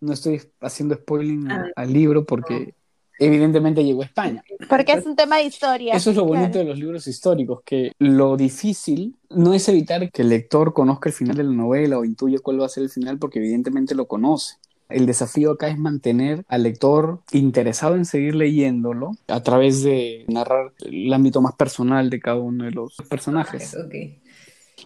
no 0.00 0.12
estoy 0.12 0.40
haciendo 0.60 0.94
spoiling 0.96 1.50
a- 1.50 1.56
Ah. 1.56 1.70
al 1.76 1.92
libro 1.92 2.24
porque 2.26 2.74
evidentemente 3.18 3.84
llegó 3.84 4.02
a 4.02 4.06
España. 4.06 4.42
Porque 4.68 4.92
es 4.92 5.06
un 5.06 5.16
tema 5.16 5.36
de 5.36 5.44
historia. 5.44 5.94
Eso 5.94 6.10
es 6.10 6.16
lo 6.16 6.24
bonito 6.24 6.52
claro. 6.52 6.58
de 6.60 6.70
los 6.70 6.78
libros 6.78 7.06
históricos, 7.06 7.62
que 7.64 7.92
lo 7.98 8.36
difícil 8.36 9.16
no 9.30 9.54
es 9.54 9.68
evitar 9.68 10.10
que 10.10 10.22
el 10.22 10.28
lector 10.28 10.72
conozca 10.72 11.08
el 11.08 11.14
final 11.14 11.36
de 11.36 11.44
la 11.44 11.52
novela 11.52 11.98
o 11.98 12.04
intuya 12.04 12.38
cuál 12.38 12.60
va 12.60 12.66
a 12.66 12.70
ser 12.70 12.84
el 12.84 12.90
final, 12.90 13.18
porque 13.18 13.38
evidentemente 13.38 13.94
lo 13.94 14.06
conoce. 14.06 14.56
El 14.88 15.06
desafío 15.06 15.52
acá 15.52 15.68
es 15.68 15.78
mantener 15.78 16.44
al 16.48 16.62
lector 16.62 17.20
interesado 17.32 17.96
en 17.96 18.04
seguir 18.04 18.36
leyéndolo 18.36 19.16
a 19.26 19.42
través 19.42 19.82
de 19.82 20.24
narrar 20.28 20.72
el 20.78 21.12
ámbito 21.12 21.40
más 21.40 21.54
personal 21.56 22.08
de 22.08 22.20
cada 22.20 22.38
uno 22.38 22.64
de 22.64 22.70
los 22.70 22.94
personajes. 23.08 23.76
ok. 23.76 23.94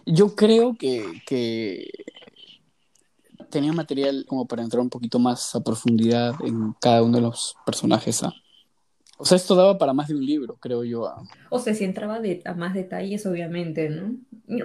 Yo 0.05 0.35
creo 0.35 0.75
que, 0.79 1.05
que 1.27 1.89
tenía 3.51 3.73
material 3.73 4.25
como 4.27 4.47
para 4.47 4.63
entrar 4.63 4.81
un 4.81 4.89
poquito 4.89 5.19
más 5.19 5.53
a 5.53 5.63
profundidad 5.63 6.33
en 6.43 6.73
cada 6.81 7.03
uno 7.03 7.17
de 7.17 7.21
los 7.21 7.55
personajes. 7.65 8.23
¿ah? 8.23 8.33
O 9.17 9.25
sea, 9.25 9.35
esto 9.35 9.53
daba 9.53 9.77
para 9.77 9.93
más 9.93 10.07
de 10.07 10.15
un 10.15 10.25
libro, 10.25 10.57
creo 10.59 10.83
yo. 10.83 11.05
¿ah? 11.05 11.21
O 11.51 11.59
sea, 11.59 11.75
si 11.75 11.83
entraba 11.83 12.19
de, 12.19 12.41
a 12.45 12.55
más 12.55 12.73
detalles, 12.73 13.25
obviamente, 13.27 13.89
¿no? 13.89 14.15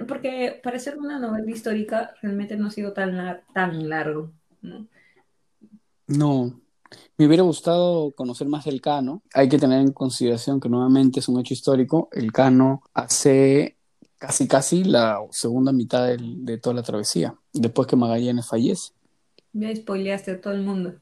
Porque 0.07 0.59
para 0.63 0.79
ser 0.79 0.97
una 0.97 1.19
novela 1.19 1.51
histórica 1.51 2.15
realmente 2.23 2.57
no 2.57 2.67
ha 2.67 2.71
sido 2.71 2.93
tan, 2.93 3.15
lar- 3.15 3.43
tan 3.53 3.87
largo, 3.87 4.31
¿no? 4.63 4.87
No, 6.07 6.59
me 7.17 7.27
hubiera 7.27 7.43
gustado 7.43 8.11
conocer 8.11 8.47
más 8.47 8.65
del 8.65 8.81
Cano. 8.81 9.21
Hay 9.33 9.49
que 9.49 9.59
tener 9.59 9.81
en 9.81 9.91
consideración 9.91 10.59
que 10.59 10.69
nuevamente 10.69 11.19
es 11.19 11.27
un 11.27 11.39
hecho 11.39 11.53
histórico. 11.53 12.09
El 12.11 12.31
Cano 12.31 12.81
hace 12.93 13.76
casi 14.17 14.47
casi 14.47 14.83
la 14.83 15.19
segunda 15.31 15.71
mitad 15.71 16.07
del- 16.07 16.43
de 16.45 16.57
toda 16.57 16.75
la 16.75 16.83
travesía, 16.83 17.35
después 17.53 17.87
que 17.87 17.95
Magallanes 17.95 18.47
fallece. 18.47 18.91
Ya 19.53 19.75
spoileaste 19.75 20.31
a 20.31 20.41
todo 20.41 20.53
el 20.53 20.61
mundo. 20.61 20.93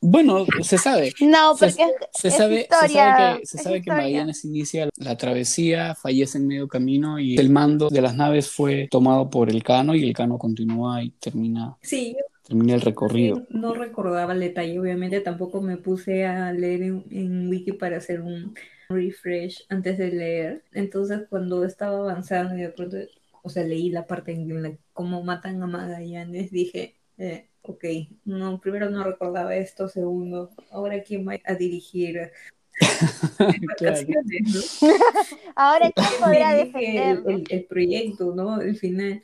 Bueno, 0.00 0.44
se 0.62 0.78
sabe. 0.78 1.12
No, 1.20 1.56
Se- 1.56 1.66
porque 1.66 1.82
es, 1.82 1.90
Se 2.12 2.28
es 2.28 2.36
sabe, 2.36 2.68
se 2.70 2.88
sabe 2.88 3.38
que, 3.38 3.46
se 3.46 3.56
es 3.56 3.62
sabe 3.62 3.74
que 3.76 3.78
historia. 3.80 3.94
Magallanes 4.02 4.44
inicia 4.44 4.88
la 4.98 5.16
travesía, 5.16 5.94
fallece 5.94 6.38
en 6.38 6.46
medio 6.46 6.68
camino 6.68 7.18
y 7.18 7.36
el 7.36 7.50
mando 7.50 7.88
de 7.88 8.02
las 8.02 8.14
naves 8.14 8.50
fue 8.50 8.88
tomado 8.90 9.30
por 9.30 9.50
el 9.50 9.62
Cano 9.64 9.94
y 9.94 10.04
el 10.04 10.12
Cano 10.14 10.38
continúa 10.38 11.02
y 11.02 11.10
termina, 11.10 11.76
Sí, 11.82 12.16
el 12.48 12.80
recorrido. 12.80 13.42
no 13.50 13.74
recordaba 13.74 14.32
el 14.34 14.40
detalle, 14.40 14.78
obviamente 14.78 15.20
tampoco 15.20 15.60
me 15.60 15.76
puse 15.76 16.24
a 16.26 16.52
leer 16.52 16.82
en, 16.82 17.04
en 17.10 17.48
Wiki 17.48 17.72
para 17.72 17.96
hacer 17.96 18.20
un 18.20 18.54
refresh 18.88 19.64
antes 19.68 19.98
de 19.98 20.10
leer. 20.12 20.64
Entonces, 20.72 21.22
cuando 21.28 21.64
estaba 21.64 21.98
avanzando 21.98 22.56
y 22.56 22.62
de 22.62 22.70
pronto, 22.70 22.96
o 23.42 23.50
sea, 23.50 23.64
leí 23.64 23.90
la 23.90 24.06
parte 24.06 24.32
en 24.32 24.62
la 24.62 24.78
cómo 24.92 25.22
matan 25.22 25.62
a 25.62 25.66
Magallanes, 25.66 26.50
dije, 26.50 26.96
eh, 27.18 27.50
ok, 27.62 27.84
no, 28.24 28.60
primero 28.60 28.90
no 28.90 29.04
recordaba 29.04 29.56
esto, 29.56 29.88
segundo, 29.88 30.50
ahora 30.70 31.02
quién 31.02 31.26
va 31.28 31.36
a 31.44 31.54
dirigir 31.54 32.30
Claro. 33.78 34.00
¿no? 34.08 34.60
Ahora, 35.56 35.90
¿quién 35.92 36.08
podrá 36.20 36.58
el, 36.60 36.66
defenderlo? 36.72 37.30
el- 37.30 37.44
el 37.50 37.64
proyecto, 37.66 38.34
¿no? 38.34 38.60
El 38.60 38.76
final, 38.76 39.22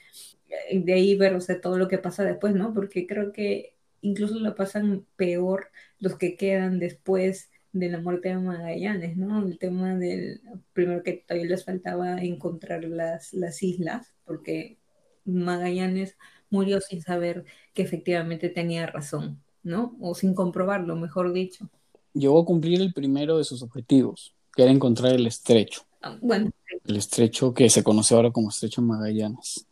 eh, 0.71 0.81
de 0.81 0.93
ahí 0.95 1.17
ver, 1.17 1.35
o 1.35 1.41
sea, 1.41 1.61
todo 1.61 1.79
lo 1.79 1.89
que 1.89 1.99
pasa 1.99 2.25
después, 2.25 2.55
¿no? 2.55 2.73
Porque 2.75 3.07
creo 3.07 3.33
que 3.33 3.77
incluso 4.01 4.39
lo 4.41 4.55
pasan 4.55 5.07
peor 5.17 5.71
los 6.01 6.17
que 6.19 6.37
quedan 6.37 6.79
después 6.79 7.51
de 7.73 7.89
la 7.89 8.01
muerte 8.01 8.29
de 8.29 8.39
Magallanes, 8.39 9.17
¿no? 9.17 9.47
El 9.47 9.59
tema 9.59 9.97
del, 9.97 10.41
primero 10.73 11.03
que 11.03 11.25
todavía 11.27 11.51
les 11.51 11.65
faltaba 11.65 12.21
encontrar 12.21 12.85
las, 12.85 13.33
las 13.33 13.63
islas, 13.63 14.13
porque 14.25 14.79
Magallanes 15.25 16.17
murió 16.51 16.81
sin 16.81 17.01
saber 17.03 17.45
que 17.73 17.83
efectivamente 17.83 18.51
tenía 18.51 18.87
razón, 18.87 19.43
¿no? 19.63 19.97
O 20.01 20.15
sin 20.15 20.35
comprobarlo, 20.35 20.97
mejor 20.97 21.33
dicho. 21.33 21.71
Llegó 22.13 22.41
a 22.43 22.45
cumplir 22.45 22.81
el 22.81 22.93
primero 22.93 23.39
de 23.39 23.45
sus 23.45 23.63
objetivos, 23.63 24.35
que 24.55 24.63
era 24.63 24.71
encontrar 24.71 25.15
el 25.15 25.27
estrecho, 25.27 25.87
Ah, 26.03 26.19
Bueno, 26.21 26.51
el 26.85 26.97
estrecho 26.97 27.55
que 27.55 27.71
se 27.71 27.85
conoce 27.85 28.15
ahora 28.15 28.33
como 28.33 28.49
Estrecho 28.49 28.83
Magallanes. 28.83 29.67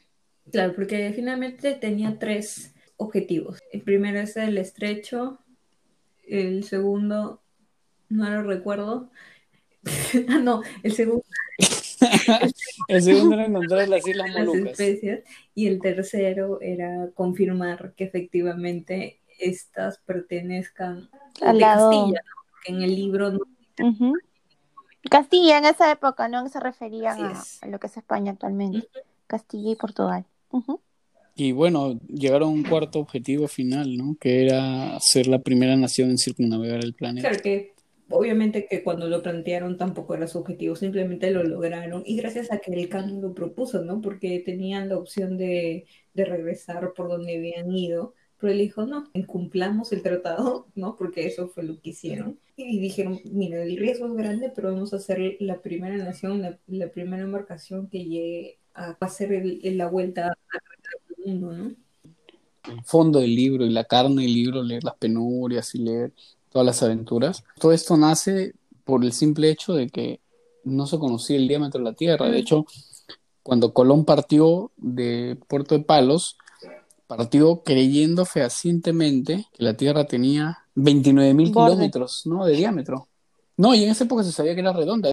Claro, 0.50 0.74
porque 0.74 1.12
finalmente 1.14 1.74
tenía 1.74 2.18
tres 2.18 2.72
objetivos. 2.96 3.58
El 3.72 3.82
primero 3.82 4.20
es 4.20 4.36
el 4.36 4.56
estrecho, 4.58 5.40
el 6.26 6.64
segundo, 6.64 7.42
no 8.10 8.30
lo 8.30 8.42
recuerdo. 8.42 9.10
ah, 10.28 10.38
no, 10.38 10.62
el 10.82 10.92
segundo 10.92 11.24
El 12.88 13.02
segundo 13.02 13.34
era 13.34 13.46
encontrar 13.46 13.88
las 13.88 14.06
Islas 14.06 14.30
las 14.30 14.46
Molucas. 14.46 14.72
especies 14.72 15.24
y 15.54 15.66
el 15.66 15.80
tercero 15.80 16.60
era 16.60 17.10
confirmar 17.14 17.94
que 17.96 18.04
efectivamente 18.04 19.20
estas 19.38 19.98
pertenezcan 19.98 21.08
Al 21.40 21.54
de 21.54 21.60
lado. 21.60 21.90
Castilla, 21.90 22.20
¿no? 22.24 22.74
En 22.74 22.82
el 22.82 22.94
libro 22.94 23.30
no. 23.32 24.12
Castilla 25.10 25.58
en 25.58 25.64
esa 25.64 25.90
época, 25.90 26.28
¿no? 26.28 26.46
Se 26.48 26.60
referían 26.60 27.18
a, 27.20 27.66
lo 27.66 27.78
que 27.78 27.86
es 27.86 27.96
España 27.96 28.32
actualmente. 28.32 28.86
Castilla 29.26 29.70
y 29.72 29.76
Portugal. 29.76 30.26
Y 31.34 31.52
bueno, 31.52 31.98
llegaron 32.08 32.50
a 32.50 32.52
un 32.52 32.64
cuarto 32.64 32.98
objetivo 32.98 33.48
final, 33.48 33.96
¿no? 33.96 34.16
Que 34.20 34.44
era 34.44 34.98
ser 35.00 35.26
la 35.26 35.38
primera 35.38 35.74
nación 35.76 36.10
en 36.10 36.18
circunnavegar 36.18 36.84
el 36.84 36.92
planeta. 36.92 37.28
Claro 37.28 37.42
que 37.42 37.74
obviamente 38.10 38.66
que 38.68 38.82
cuando 38.82 39.08
lo 39.08 39.22
plantearon 39.22 39.76
tampoco 39.78 40.14
era 40.14 40.26
su 40.28 40.38
objetivo, 40.38 40.76
simplemente 40.76 41.30
lo 41.30 41.42
lograron 41.44 42.02
y 42.06 42.16
gracias 42.16 42.52
a 42.52 42.58
que 42.58 42.72
el 42.72 42.88
canon 42.88 43.20
lo 43.22 43.34
propuso, 43.34 43.82
¿no? 43.84 44.00
Porque 44.00 44.40
tenían 44.40 44.88
la 44.88 44.98
opción 44.98 45.36
de, 45.38 45.86
de 46.14 46.24
regresar 46.24 46.92
por 46.94 47.08
donde 47.08 47.36
habían 47.36 47.70
ido, 47.72 48.14
pero 48.38 48.52
él 48.52 48.58
dijo, 48.58 48.86
no, 48.86 49.04
cumplamos 49.26 49.92
el 49.92 50.02
tratado, 50.02 50.66
¿no? 50.74 50.96
Porque 50.96 51.26
eso 51.26 51.48
fue 51.48 51.62
lo 51.64 51.80
que 51.80 51.90
hicieron. 51.90 52.38
Y 52.56 52.78
dijeron, 52.80 53.20
mira, 53.24 53.62
el 53.62 53.76
riesgo 53.78 54.06
es 54.08 54.14
grande, 54.14 54.52
pero 54.54 54.72
vamos 54.72 54.92
a 54.94 54.98
ser 54.98 55.36
la 55.40 55.60
primera 55.62 55.96
nación, 55.96 56.42
la, 56.42 56.58
la 56.66 56.90
primera 56.90 57.22
embarcación 57.22 57.88
que 57.88 58.04
llegue 58.04 58.58
a 58.74 58.96
hacer 59.00 59.32
el- 59.32 59.60
el- 59.64 59.78
la 59.78 59.88
vuelta 59.88 60.28
al 60.28 60.34
mundo, 61.26 61.52
¿no? 61.52 61.76
el 62.64 62.82
fondo 62.84 63.20
del 63.20 63.34
libro 63.34 63.64
y 63.64 63.70
la 63.70 63.84
carne 63.84 64.22
del 64.22 64.34
libro, 64.34 64.62
leer 64.62 64.84
las 64.84 64.96
penurias 64.96 65.74
y 65.74 65.78
leer 65.78 66.12
todas 66.50 66.66
las 66.66 66.82
aventuras. 66.82 67.44
Todo 67.58 67.72
esto 67.72 67.96
nace 67.96 68.54
por 68.84 69.04
el 69.04 69.12
simple 69.12 69.50
hecho 69.50 69.74
de 69.74 69.88
que 69.88 70.20
no 70.64 70.86
se 70.86 70.98
conocía 70.98 71.36
el 71.36 71.48
diámetro 71.48 71.78
de 71.78 71.84
la 71.84 71.94
Tierra. 71.94 72.28
De 72.28 72.38
hecho, 72.38 72.66
cuando 73.42 73.72
Colón 73.72 74.04
partió 74.04 74.70
de 74.76 75.38
Puerto 75.48 75.76
de 75.76 75.84
Palos, 75.84 76.36
partió 77.06 77.62
creyendo 77.62 78.24
fehacientemente 78.24 79.46
que 79.52 79.64
la 79.64 79.76
Tierra 79.76 80.06
tenía 80.06 80.58
29 80.74 81.34
mil 81.34 81.52
Borde. 81.52 81.72
kilómetros, 81.72 82.26
¿no? 82.26 82.44
De 82.44 82.54
diámetro. 82.54 83.08
No, 83.56 83.74
y 83.74 83.84
en 83.84 83.90
esa 83.90 84.04
época 84.04 84.22
se 84.22 84.32
sabía 84.32 84.54
que 84.54 84.60
era 84.60 84.72
redonda. 84.72 85.10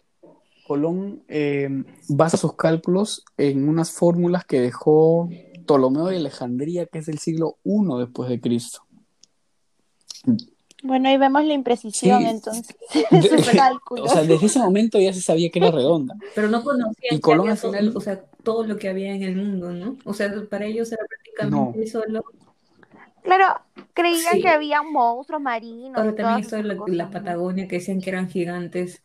Colón 0.66 1.22
eh, 1.28 1.68
basa 2.08 2.36
sus 2.36 2.54
cálculos 2.54 3.24
en 3.36 3.68
unas 3.68 3.90
fórmulas 3.90 4.44
que 4.44 4.60
dejó 4.60 5.28
Ptolomeo 5.64 6.06
de 6.06 6.16
Alejandría, 6.16 6.86
que 6.86 6.98
es 6.98 7.06
del 7.06 7.18
siglo 7.18 7.58
I 7.64 7.98
después 7.98 8.28
de 8.28 8.40
Cristo. 8.40 8.80
Bueno, 10.82 11.08
ahí 11.08 11.16
vemos 11.18 11.44
la 11.44 11.54
imprecisión 11.54 12.20
Sí. 12.22 12.28
entonces. 12.28 12.76
De- 13.10 13.22
Sus 13.22 13.48
cálculos. 13.50 14.10
o 14.10 14.14
sea, 14.14 14.22
desde 14.22 14.46
ese 14.46 14.58
momento 14.58 14.98
ya 15.00 15.12
se 15.12 15.20
sabía 15.20 15.50
que 15.50 15.58
era 15.58 15.70
redonda. 15.70 16.14
Pero 16.34 16.48
no 16.48 16.62
conocían 16.62 16.94
Y 17.10 17.16
que 17.16 17.20
Colón 17.20 17.48
al 17.50 17.58
final- 17.58 17.92
o 17.96 18.00
sea, 18.00 18.22
todo 18.42 18.64
lo 18.64 18.76
que 18.76 18.88
había 18.88 19.12
en 19.14 19.22
el 19.22 19.36
mundo, 19.36 19.72
¿no? 19.72 19.96
O 20.04 20.14
sea, 20.14 20.32
para 20.48 20.66
ellos 20.66 20.90
era 20.92 21.02
prácticamente 21.06 21.86
solo. 21.86 22.24
Claro, 23.22 23.60
creían 23.92 24.34
Sí. 24.36 24.40
que 24.40 24.48
había 24.48 24.82
monstruos 24.82 25.42
marinos. 25.42 25.96
Ahora 25.98 26.12
y 26.12 26.14
también 26.14 26.38
esto 26.40 26.56
de 26.56 26.62
la. 26.94 27.10
Patagonia 27.10 27.68
que 27.68 27.76
decían 27.76 28.00
que 28.00 28.10
eran 28.10 28.28
gigantes 28.28 29.02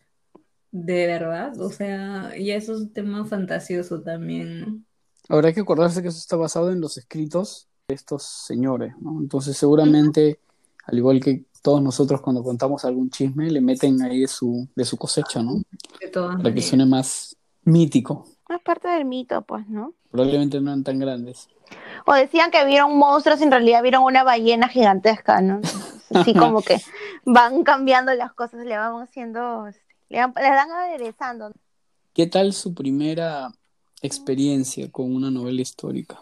de 0.72 1.08
verdad. 1.08 1.60
O 1.60 1.72
sea, 1.72 2.32
ya 2.38 2.56
eso 2.56 2.74
es 2.74 2.80
un 2.82 2.94
tema 2.94 3.26
fantasioso 3.26 4.02
también, 4.02 4.62
¿no? 4.62 4.80
Ahora 5.30 5.48
hay 5.50 5.54
que 5.54 5.62
acordarse 5.62 6.02
que 6.02 6.08
eso 6.10 6.18
está 6.20 6.36
basado 6.36 6.72
en 6.72 6.80
los 6.82 6.98
escritos 6.98 7.68
de 7.88 7.96
estos 7.96 8.24
señores, 8.24 8.94
¿no? 9.02 9.20
Entonces 9.20 9.58
seguramente, 9.58 10.40
al 10.86 10.98
igual 10.98 11.20
que 11.20 11.44
todos 11.64 11.82
nosotros 11.82 12.22
cuando 12.22 12.44
contamos 12.44 12.84
algún 12.84 13.10
chisme, 13.10 13.50
le 13.50 13.62
meten 13.62 14.00
ahí 14.04 14.20
de 14.20 14.28
su, 14.28 14.68
de 14.76 14.84
su 14.84 14.98
cosecha, 14.98 15.42
¿no? 15.42 15.62
De 16.00 16.10
todas 16.10 16.36
Para 16.36 16.54
que 16.54 16.62
suene 16.62 16.86
más 16.86 17.36
mítico. 17.64 18.26
Es 18.50 18.62
parte 18.62 18.90
del 18.90 19.06
mito, 19.06 19.42
pues, 19.44 19.66
¿no? 19.70 19.94
Probablemente 20.12 20.60
no 20.60 20.70
eran 20.70 20.84
tan 20.84 21.00
grandes. 21.00 21.48
O 22.06 22.14
decían 22.14 22.52
que 22.52 22.66
vieron 22.66 22.98
monstruos 22.98 23.40
y 23.40 23.44
en 23.44 23.52
realidad 23.52 23.82
vieron 23.82 24.04
una 24.04 24.24
ballena 24.24 24.68
gigantesca, 24.68 25.42
¿no? 25.42 25.62
Así 26.14 26.34
como 26.36 26.62
que 26.62 26.82
van 27.24 27.64
cambiando 27.64 28.14
las 28.14 28.34
cosas, 28.34 28.66
le 28.66 28.78
van 28.78 29.02
haciendo, 29.02 29.70
le 30.10 30.20
van, 30.20 30.34
le 30.36 30.50
van 30.50 30.70
aderezando. 30.70 31.54
¿Qué 32.14 32.28
tal 32.28 32.52
su 32.52 32.74
primera 32.74 33.54
experiencia 34.02 34.92
con 34.92 35.16
una 35.16 35.32
novela 35.32 35.62
histórica? 35.62 36.22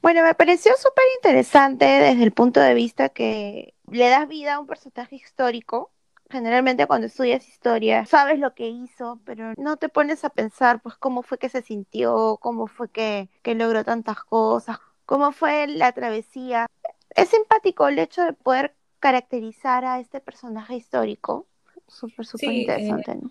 Bueno, 0.00 0.22
me 0.22 0.34
pareció 0.34 0.72
súper 0.76 1.04
interesante 1.16 1.84
desde 1.84 2.22
el 2.22 2.30
punto 2.30 2.60
de 2.60 2.74
vista 2.74 3.08
que 3.08 3.74
le 3.90 4.08
das 4.08 4.28
vida 4.28 4.54
a 4.54 4.60
un 4.60 4.66
personaje 4.66 5.16
histórico. 5.16 5.90
Generalmente 6.28 6.86
cuando 6.86 7.06
estudias 7.06 7.46
historia 7.46 8.04
sabes 8.04 8.40
lo 8.40 8.52
que 8.54 8.68
hizo, 8.68 9.20
pero 9.24 9.52
no 9.56 9.76
te 9.76 9.88
pones 9.88 10.24
a 10.24 10.30
pensar 10.30 10.82
pues 10.82 10.96
cómo 10.96 11.22
fue 11.22 11.38
que 11.38 11.48
se 11.48 11.62
sintió, 11.62 12.38
cómo 12.40 12.66
fue 12.66 12.90
que, 12.90 13.28
que 13.42 13.54
logró 13.54 13.84
tantas 13.84 14.24
cosas, 14.24 14.78
cómo 15.04 15.30
fue 15.30 15.68
la 15.68 15.92
travesía. 15.92 16.66
Es 17.14 17.28
simpático 17.28 17.86
el 17.86 18.00
hecho 18.00 18.24
de 18.24 18.32
poder 18.32 18.74
caracterizar 18.98 19.84
a 19.84 20.00
este 20.00 20.20
personaje 20.20 20.74
histórico. 20.74 21.46
Súper, 21.86 22.26
súper 22.26 22.50
Sí, 22.50 22.60
interesante, 22.62 23.14
¿no? 23.14 23.30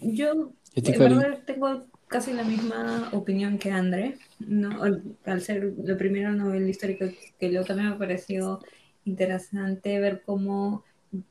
Yo, 0.00 0.52
¿Y 0.74 0.80
a 0.80 0.82
ti, 0.82 0.92
en 0.92 0.98
verdad, 0.98 1.38
tengo 1.44 1.82
casi 2.08 2.32
la 2.32 2.42
misma 2.42 3.08
opinión 3.12 3.58
que 3.58 3.70
André, 3.70 4.16
¿no? 4.38 4.82
Al, 4.82 5.02
al 5.24 5.42
ser 5.42 5.74
la 5.84 5.96
primera 5.96 6.30
novela 6.30 6.66
histórica 6.66 7.06
que 7.38 7.48
leo, 7.48 7.64
también 7.64 7.90
me 7.90 7.96
pareció 7.96 8.60
interesante 9.04 9.98
ver 10.00 10.22
cómo, 10.24 10.84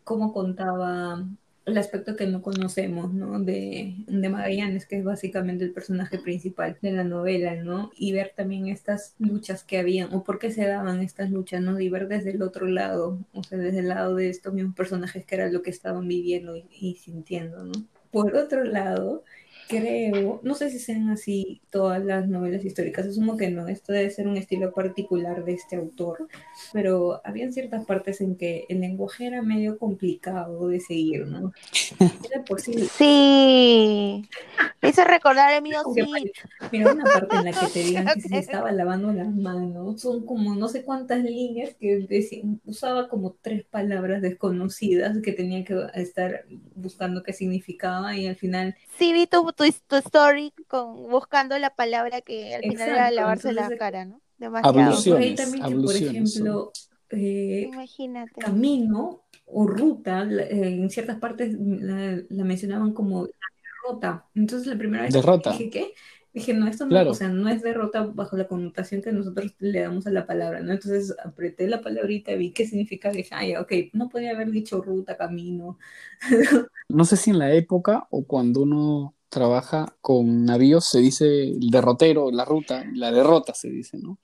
cómo 0.03 0.33
contaba 0.33 1.25
el 1.69 1.77
aspecto 1.77 2.15
que 2.15 2.27
no 2.27 2.41
conocemos, 2.41 3.13
¿no? 3.13 3.39
De, 3.39 3.95
de 4.07 4.29
Magallanes, 4.29 4.85
que 4.85 4.97
es 4.97 5.03
básicamente 5.03 5.63
el 5.63 5.71
personaje 5.71 6.17
principal 6.19 6.77
de 6.81 6.91
la 6.91 7.03
novela, 7.03 7.55
¿no? 7.55 7.91
Y 7.95 8.11
ver 8.11 8.33
también 8.35 8.67
estas 8.67 9.15
luchas 9.19 9.63
que 9.63 9.77
habían, 9.77 10.13
o 10.13 10.23
por 10.23 10.39
qué 10.39 10.51
se 10.51 10.65
daban 10.65 11.01
estas 11.01 11.29
luchas, 11.29 11.61
¿no? 11.61 11.79
Y 11.79 11.89
ver 11.89 12.07
desde 12.07 12.31
el 12.31 12.41
otro 12.41 12.67
lado, 12.67 13.19
o 13.33 13.43
sea, 13.43 13.57
desde 13.57 13.79
el 13.79 13.89
lado 13.89 14.15
de 14.15 14.29
estos 14.29 14.53
mismos 14.53 14.75
personajes 14.75 15.25
que 15.25 15.35
era 15.35 15.49
lo 15.49 15.61
que 15.61 15.69
estaban 15.69 16.07
viviendo 16.07 16.57
y, 16.57 16.65
y 16.71 16.95
sintiendo, 16.95 17.63
¿no? 17.63 17.73
Por 18.11 18.35
otro 18.35 18.63
lado, 18.63 19.23
creo, 19.69 20.41
no 20.43 20.55
sé 20.55 20.69
si 20.71 20.79
sean 20.79 21.09
así 21.09 21.61
todas 21.69 22.03
las 22.03 22.27
novelas 22.27 22.65
históricas, 22.65 23.05
asumo 23.05 23.37
que 23.37 23.51
no, 23.51 23.67
esto 23.67 23.93
debe 23.93 24.09
ser 24.09 24.27
un 24.27 24.35
estilo 24.35 24.73
particular 24.73 25.45
de 25.45 25.53
este 25.53 25.75
autor, 25.75 26.27
pero 26.73 27.21
habían 27.23 27.53
ciertas 27.53 27.85
partes 27.85 28.19
en 28.19 28.35
que 28.35 28.65
el 28.67 28.81
lenguaje 28.81 29.27
era 29.27 29.41
medio 29.43 29.77
complicado 29.77 30.67
de 30.67 30.79
seguir, 30.79 31.27
¿no? 31.27 31.53
Era 32.31 32.43
posible. 32.43 32.85
Sí, 32.85 34.23
me 34.81 34.89
hizo 34.89 35.03
recordar 35.03 35.53
el 35.53 35.61
mío 35.61 35.79
Aunque 35.83 36.03
sí. 36.05 36.31
Mira, 36.71 36.91
una 36.91 37.05
parte 37.05 37.35
en 37.35 37.45
la 37.45 37.51
que 37.51 37.67
te 37.67 37.79
digan 37.79 38.05
que 38.13 38.21
se 38.21 38.37
estaba 38.37 38.71
lavando 38.71 39.11
las 39.13 39.33
manos, 39.33 40.01
son 40.01 40.25
como 40.25 40.53
no 40.55 40.67
sé 40.67 40.83
cuántas 40.83 41.23
líneas 41.23 41.75
que 41.79 42.05
decían- 42.07 42.59
usaba 42.65 43.09
como 43.09 43.35
tres 43.41 43.63
palabras 43.65 44.21
desconocidas 44.21 45.17
que 45.23 45.31
tenía 45.31 45.63
que 45.63 45.75
estar 45.95 46.45
buscando 46.75 47.23
qué 47.23 47.33
significaba 47.33 48.15
y 48.15 48.27
al 48.27 48.35
final 48.35 48.75
Sí, 48.97 49.13
vi 49.13 49.27
tu, 49.27 49.51
tu, 49.65 49.73
tu 49.87 49.95
story 49.97 50.53
con, 50.67 51.09
buscando 51.09 51.57
la 51.59 51.75
palabra 51.75 52.21
que 52.21 52.55
al 52.55 52.61
final 52.63 52.89
era 52.89 53.11
lavarse 53.11 53.53
la 53.53 53.61
entonces- 53.61 53.79
cara, 53.79 54.05
¿no? 54.05 54.21
Demasiado. 54.37 54.79
Abluciones, 54.79 55.35
también 55.35 55.65
que, 55.65 55.75
por 55.75 55.95
ejemplo, 55.95 56.71
eh, 57.09 57.65
Imagínate. 57.73 58.39
camino 58.39 59.23
o 59.45 59.67
ruta, 59.67 60.23
la- 60.23 60.43
eh, 60.43 60.75
en 60.75 60.89
ciertas 60.89 61.17
partes 61.19 61.53
la, 61.59 62.21
la 62.29 62.43
mencionaban 62.45 62.93
como 62.93 63.25
la 63.25 63.31
derrota. 63.83 64.25
Entonces 64.35 64.67
la 64.67 64.77
primera 64.77 65.03
vez 65.03 65.13
Derrota. 65.13 65.51
dije, 65.51 65.69
¿qué? 65.69 65.93
Dije, 66.31 66.53
no, 66.53 66.67
esto 66.67 66.85
no, 66.85 66.91
Claro. 66.91 67.09
o 67.11 67.13
sea, 67.15 67.27
no 67.29 67.49
es 67.49 67.63
derrota 67.63 68.03
bajo 68.03 68.37
la 68.37 68.47
connotación 68.47 69.01
que 69.01 69.11
nosotros 69.11 69.55
le 69.57 69.81
damos 69.81 70.05
a 70.05 70.11
la 70.11 70.27
palabra, 70.27 70.61
¿no? 70.61 70.71
Entonces 70.71 71.13
apreté 71.25 71.67
la 71.67 71.81
palabrita, 71.81 72.33
vi 72.35 72.51
qué 72.51 72.67
significa, 72.67 73.09
dije, 73.11 73.33
ay, 73.33 73.55
ok, 73.55 73.71
no 73.93 74.07
podía 74.09 74.31
haber 74.31 74.51
dicho 74.51 74.79
ruta, 74.81 75.17
camino. 75.17 75.79
No 76.87 77.05
sé 77.05 77.17
si 77.17 77.29
en 77.31 77.39
la 77.39 77.51
época 77.53 78.07
o 78.09 78.25
cuando 78.25 78.61
uno 78.61 79.15
trabaja 79.29 79.95
con 80.01 80.45
navíos 80.45 80.85
se 80.85 80.99
dice 80.99 81.43
el 81.43 81.69
derrotero, 81.69 82.31
la 82.31 82.45
ruta, 82.45 82.85
la 82.93 83.11
derrota 83.11 83.53
se 83.53 83.69
dice, 83.69 83.97
¿no? 83.97 84.19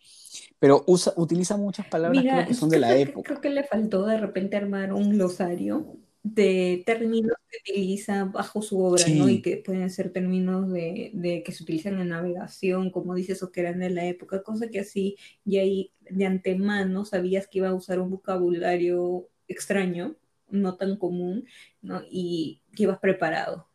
Pero 0.60 0.84
usa, 0.88 1.14
utiliza 1.18 1.58
muchas 1.58 1.86
palabras 1.88 2.24
Mira, 2.24 2.36
creo 2.38 2.48
que 2.48 2.54
son 2.54 2.70
de 2.70 2.80
la 2.80 2.90
que- 2.96 3.02
época. 3.02 3.28
Creo 3.28 3.42
que 3.42 3.50
le 3.50 3.64
faltó 3.64 4.06
de 4.06 4.18
repente 4.18 4.58
armar 4.58 4.94
un 4.94 5.12
glosario 5.12 5.98
de 6.24 6.82
términos 6.88 7.34
que 7.52 7.58
utiliza 7.72 8.26
bajo 8.26 8.62
su 8.64 8.80
obra, 8.82 9.04
¿no? 9.10 9.30
Y 9.30 9.44
que 9.44 9.58
pueden 9.58 9.92
ser 9.92 10.12
términos 10.12 10.72
de, 10.72 11.12
de 11.14 11.44
que 11.44 11.52
se 11.52 11.62
utilizan 11.62 12.00
en 12.00 12.08
navegación, 12.10 12.90
como 12.90 13.14
dices, 13.14 13.44
o 13.44 13.52
que 13.52 13.60
eran 13.62 13.80
de 13.80 13.92
la 13.92 14.06
época, 14.06 14.42
cosa 14.42 14.70
que 14.70 14.80
así 14.80 15.18
ya 15.44 15.62
ahí 15.62 15.92
de 16.10 16.26
antemano 16.26 17.06
sabías 17.06 17.48
que 17.48 17.60
iba 17.60 17.70
a 17.70 17.76
usar 17.76 18.00
un 18.00 18.10
vocabulario 18.10 19.28
extraño, 19.48 20.16
no 20.50 20.76
tan 20.78 20.98
común, 20.98 21.46
¿no? 21.84 22.02
Y 22.10 22.62
que 22.76 22.84
ibas 22.84 22.98
preparado, 23.00 23.68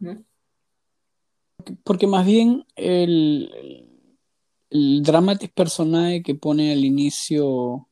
¿no? 0.00 0.24
Porque 1.84 2.06
más 2.06 2.26
bien 2.26 2.64
el, 2.76 3.50
el 4.70 5.02
dramatis 5.02 5.50
personae 5.50 6.22
que 6.22 6.34
pone 6.34 6.72
al 6.72 6.84
inicio 6.84 7.46
no, 7.46 7.88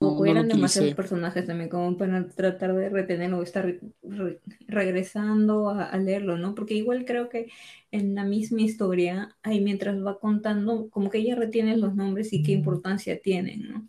O 0.00 0.24
no 0.24 0.24
lo 0.24 0.30
eran 0.30 0.48
demasiados 0.48 0.94
personajes 0.94 1.46
también 1.46 1.68
como 1.68 1.96
para 1.96 2.26
tratar 2.28 2.74
de 2.74 2.88
retenerlo 2.88 3.38
o 3.38 3.42
estar 3.42 3.66
re- 4.02 4.40
regresando 4.68 5.68
a, 5.70 5.84
a 5.84 5.98
leerlo, 5.98 6.38
¿no? 6.38 6.54
Porque 6.54 6.74
igual 6.74 7.04
creo 7.04 7.28
que 7.28 7.48
en 7.90 8.14
la 8.14 8.24
misma 8.24 8.62
historia, 8.62 9.36
ahí 9.42 9.60
mientras 9.60 9.96
va 10.04 10.18
contando, 10.18 10.88
como 10.90 11.10
que 11.10 11.18
ella 11.18 11.36
retiene 11.36 11.76
los 11.76 11.94
nombres 11.94 12.32
y 12.32 12.42
qué 12.42 12.52
importancia 12.52 13.20
tienen, 13.20 13.68
¿no? 13.70 13.88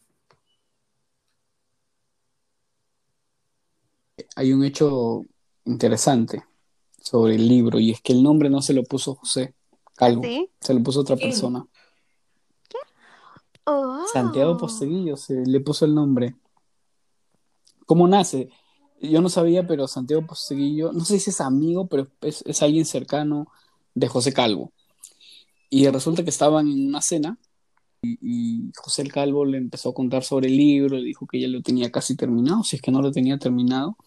Hay 4.35 4.51
un 4.53 4.63
hecho 4.65 5.25
interesante 5.65 6.43
sobre 7.01 7.35
el 7.35 7.47
libro 7.47 7.79
y 7.79 7.91
es 7.91 8.01
que 8.01 8.13
el 8.13 8.23
nombre 8.23 8.49
no 8.49 8.61
se 8.61 8.73
lo 8.73 8.83
puso 8.83 9.15
José 9.15 9.53
Calvo, 9.95 10.23
¿Sí? 10.23 10.49
se 10.59 10.73
lo 10.73 10.81
puso 10.81 11.01
otra 11.01 11.15
¿Quién? 11.15 11.29
persona. 11.29 11.65
Oh. 13.65 14.05
Santiago 14.11 14.57
Posteguillo 14.57 15.17
se 15.17 15.45
le 15.45 15.59
puso 15.59 15.85
el 15.85 15.93
nombre. 15.93 16.35
¿Cómo 17.85 18.07
nace? 18.07 18.49
Yo 19.01 19.21
no 19.21 19.29
sabía, 19.29 19.65
pero 19.67 19.87
Santiago 19.87 20.25
Posteguillo, 20.25 20.91
no 20.93 21.03
sé 21.05 21.19
si 21.19 21.31
es 21.31 21.41
amigo, 21.41 21.87
pero 21.87 22.07
es, 22.21 22.43
es 22.45 22.61
alguien 22.61 22.85
cercano 22.85 23.47
de 23.93 24.07
José 24.07 24.33
Calvo. 24.33 24.71
Y 25.69 25.87
resulta 25.87 26.23
que 26.23 26.29
estaban 26.29 26.67
en 26.67 26.87
una 26.87 27.01
cena 27.01 27.37
y, 28.01 28.17
y 28.21 28.71
José 28.75 29.03
el 29.03 29.11
Calvo 29.11 29.45
le 29.45 29.57
empezó 29.57 29.89
a 29.89 29.93
contar 29.93 30.23
sobre 30.23 30.47
el 30.47 30.57
libro, 30.57 30.97
le 30.97 31.03
dijo 31.03 31.27
que 31.27 31.39
ya 31.39 31.47
lo 31.47 31.61
tenía 31.61 31.91
casi 31.91 32.15
terminado, 32.15 32.63
si 32.63 32.75
es 32.75 32.81
que 32.81 32.91
no 32.91 33.01
lo 33.01 33.11
tenía 33.11 33.37
terminado, 33.37 33.97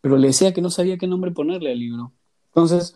pero 0.00 0.16
le 0.16 0.28
decía 0.28 0.52
que 0.52 0.62
no 0.62 0.70
sabía 0.70 0.98
qué 0.98 1.06
nombre 1.06 1.30
ponerle 1.30 1.72
al 1.72 1.78
libro. 1.78 2.12
Entonces, 2.54 2.94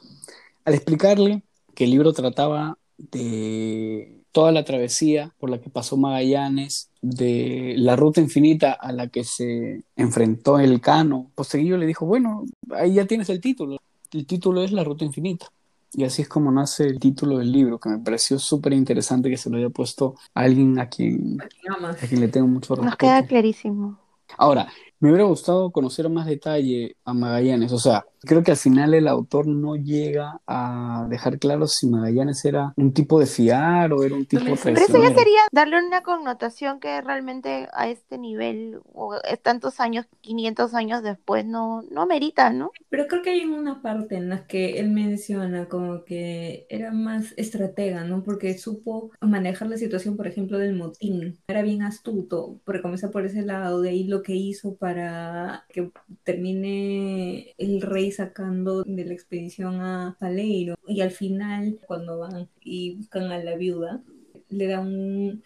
al 0.64 0.74
explicarle 0.74 1.42
que 1.74 1.84
el 1.84 1.90
libro 1.90 2.12
trataba 2.12 2.78
de 2.98 4.20
toda 4.32 4.50
la 4.52 4.64
travesía 4.64 5.32
por 5.38 5.50
la 5.50 5.60
que 5.60 5.70
pasó 5.70 5.96
Magallanes, 5.96 6.90
de 7.00 7.74
la 7.76 7.96
ruta 7.96 8.20
infinita 8.20 8.72
a 8.72 8.92
la 8.92 9.08
que 9.08 9.24
se 9.24 9.82
enfrentó 9.96 10.58
el 10.58 10.80
Cano, 10.80 11.30
Posteguillo 11.34 11.76
le 11.76 11.86
dijo, 11.86 12.06
bueno, 12.06 12.44
ahí 12.70 12.94
ya 12.94 13.06
tienes 13.06 13.28
el 13.30 13.40
título. 13.40 13.78
El 14.12 14.26
título 14.26 14.62
es 14.62 14.72
La 14.72 14.84
Ruta 14.84 15.04
Infinita. 15.04 15.46
Y 15.92 16.04
así 16.04 16.22
es 16.22 16.28
como 16.28 16.50
nace 16.50 16.86
el 16.86 16.98
título 16.98 17.38
del 17.38 17.52
libro, 17.52 17.78
que 17.78 17.88
me 17.88 17.98
pareció 17.98 18.38
súper 18.38 18.72
interesante 18.72 19.30
que 19.30 19.36
se 19.36 19.50
lo 19.50 19.58
haya 19.58 19.70
puesto 19.70 20.16
a 20.34 20.40
alguien 20.40 20.78
a 20.80 20.88
quien, 20.88 21.38
a 21.40 22.06
quien 22.06 22.20
le 22.20 22.28
tengo 22.28 22.48
mucho 22.48 22.74
Nos 22.74 22.86
respeto. 22.86 22.98
queda 22.98 23.26
clarísimo. 23.26 23.98
Ahora, 24.36 24.68
Me 25.00 25.10
hubiera 25.10 25.24
gustado 25.24 25.70
conocer 25.70 26.08
más 26.08 26.26
detalle 26.26 26.96
a 27.04 27.12
Magallanes. 27.12 27.72
O 27.72 27.78
sea, 27.78 28.06
creo 28.24 28.42
que 28.42 28.50
al 28.52 28.56
final 28.56 28.94
el 28.94 29.08
autor 29.08 29.46
no 29.46 29.76
llega 29.76 30.40
a 30.46 31.06
dejar 31.08 31.38
claro 31.38 31.66
si 31.66 31.88
Magallanes 31.88 32.44
era 32.44 32.72
un 32.76 32.92
tipo 32.92 33.20
de 33.20 33.26
fiar 33.26 33.92
o 33.92 34.02
era 34.02 34.14
un 34.14 34.26
tipo 34.26 34.44
me- 34.44 34.56
Pero 34.56 34.78
eso 34.78 34.98
ya 34.98 35.14
sería 35.14 35.40
darle 35.52 35.84
una 35.86 36.02
connotación 36.02 36.80
que 36.80 37.00
realmente 37.00 37.68
a 37.72 37.88
este 37.88 38.18
nivel, 38.18 38.80
o 38.92 39.14
tantos 39.42 39.80
años, 39.80 40.06
500 40.20 40.74
años 40.74 41.02
después, 41.02 41.44
no, 41.44 41.82
no 41.90 42.02
amerita, 42.02 42.50
¿no? 42.50 42.70
Pero 42.88 43.06
creo 43.06 43.22
que 43.22 43.30
hay 43.30 43.44
una 43.44 43.82
parte 43.82 44.16
en 44.16 44.28
la 44.28 44.46
que 44.46 44.78
él 44.78 44.90
menciona 44.90 45.68
como 45.68 46.04
que 46.04 46.66
era 46.68 46.92
más 46.92 47.34
estratega, 47.36 48.04
¿no? 48.04 48.22
Porque 48.22 48.56
supo 48.58 49.10
manejar 49.20 49.68
la 49.68 49.76
situación, 49.76 50.16
por 50.16 50.26
ejemplo, 50.26 50.58
del 50.58 50.74
motín. 50.74 51.38
Era 51.48 51.62
bien 51.62 51.82
astuto, 51.82 52.60
porque 52.64 52.82
comenzó 52.82 53.10
por 53.10 53.24
ese 53.26 53.42
lado, 53.42 53.80
de 53.80 53.90
ahí 53.90 54.04
lo 54.04 54.22
que 54.22 54.34
hizo 54.34 54.74
para 54.76 55.64
que 55.68 55.90
termine 56.22 57.54
el 57.58 57.80
rey 57.80 58.10
sacando 58.16 58.82
de 58.84 59.04
la 59.04 59.12
expedición 59.14 59.80
a 59.80 60.16
Paleiro. 60.20 60.76
Y 60.86 61.00
al 61.02 61.10
final, 61.10 61.78
cuando 61.86 62.18
van 62.18 62.48
y 62.60 62.96
buscan 62.96 63.30
a 63.32 63.38
la 63.42 63.56
viuda, 63.56 64.02
le 64.48 64.66
da 64.66 64.80
un... 64.80 65.42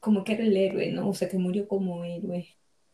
como 0.00 0.24
que 0.24 0.34
era 0.34 0.44
el 0.44 0.56
héroe, 0.56 0.92
¿no? 0.92 1.08
O 1.08 1.14
sea, 1.14 1.28
que 1.28 1.38
murió 1.38 1.66
como 1.68 2.04
héroe. 2.04 2.46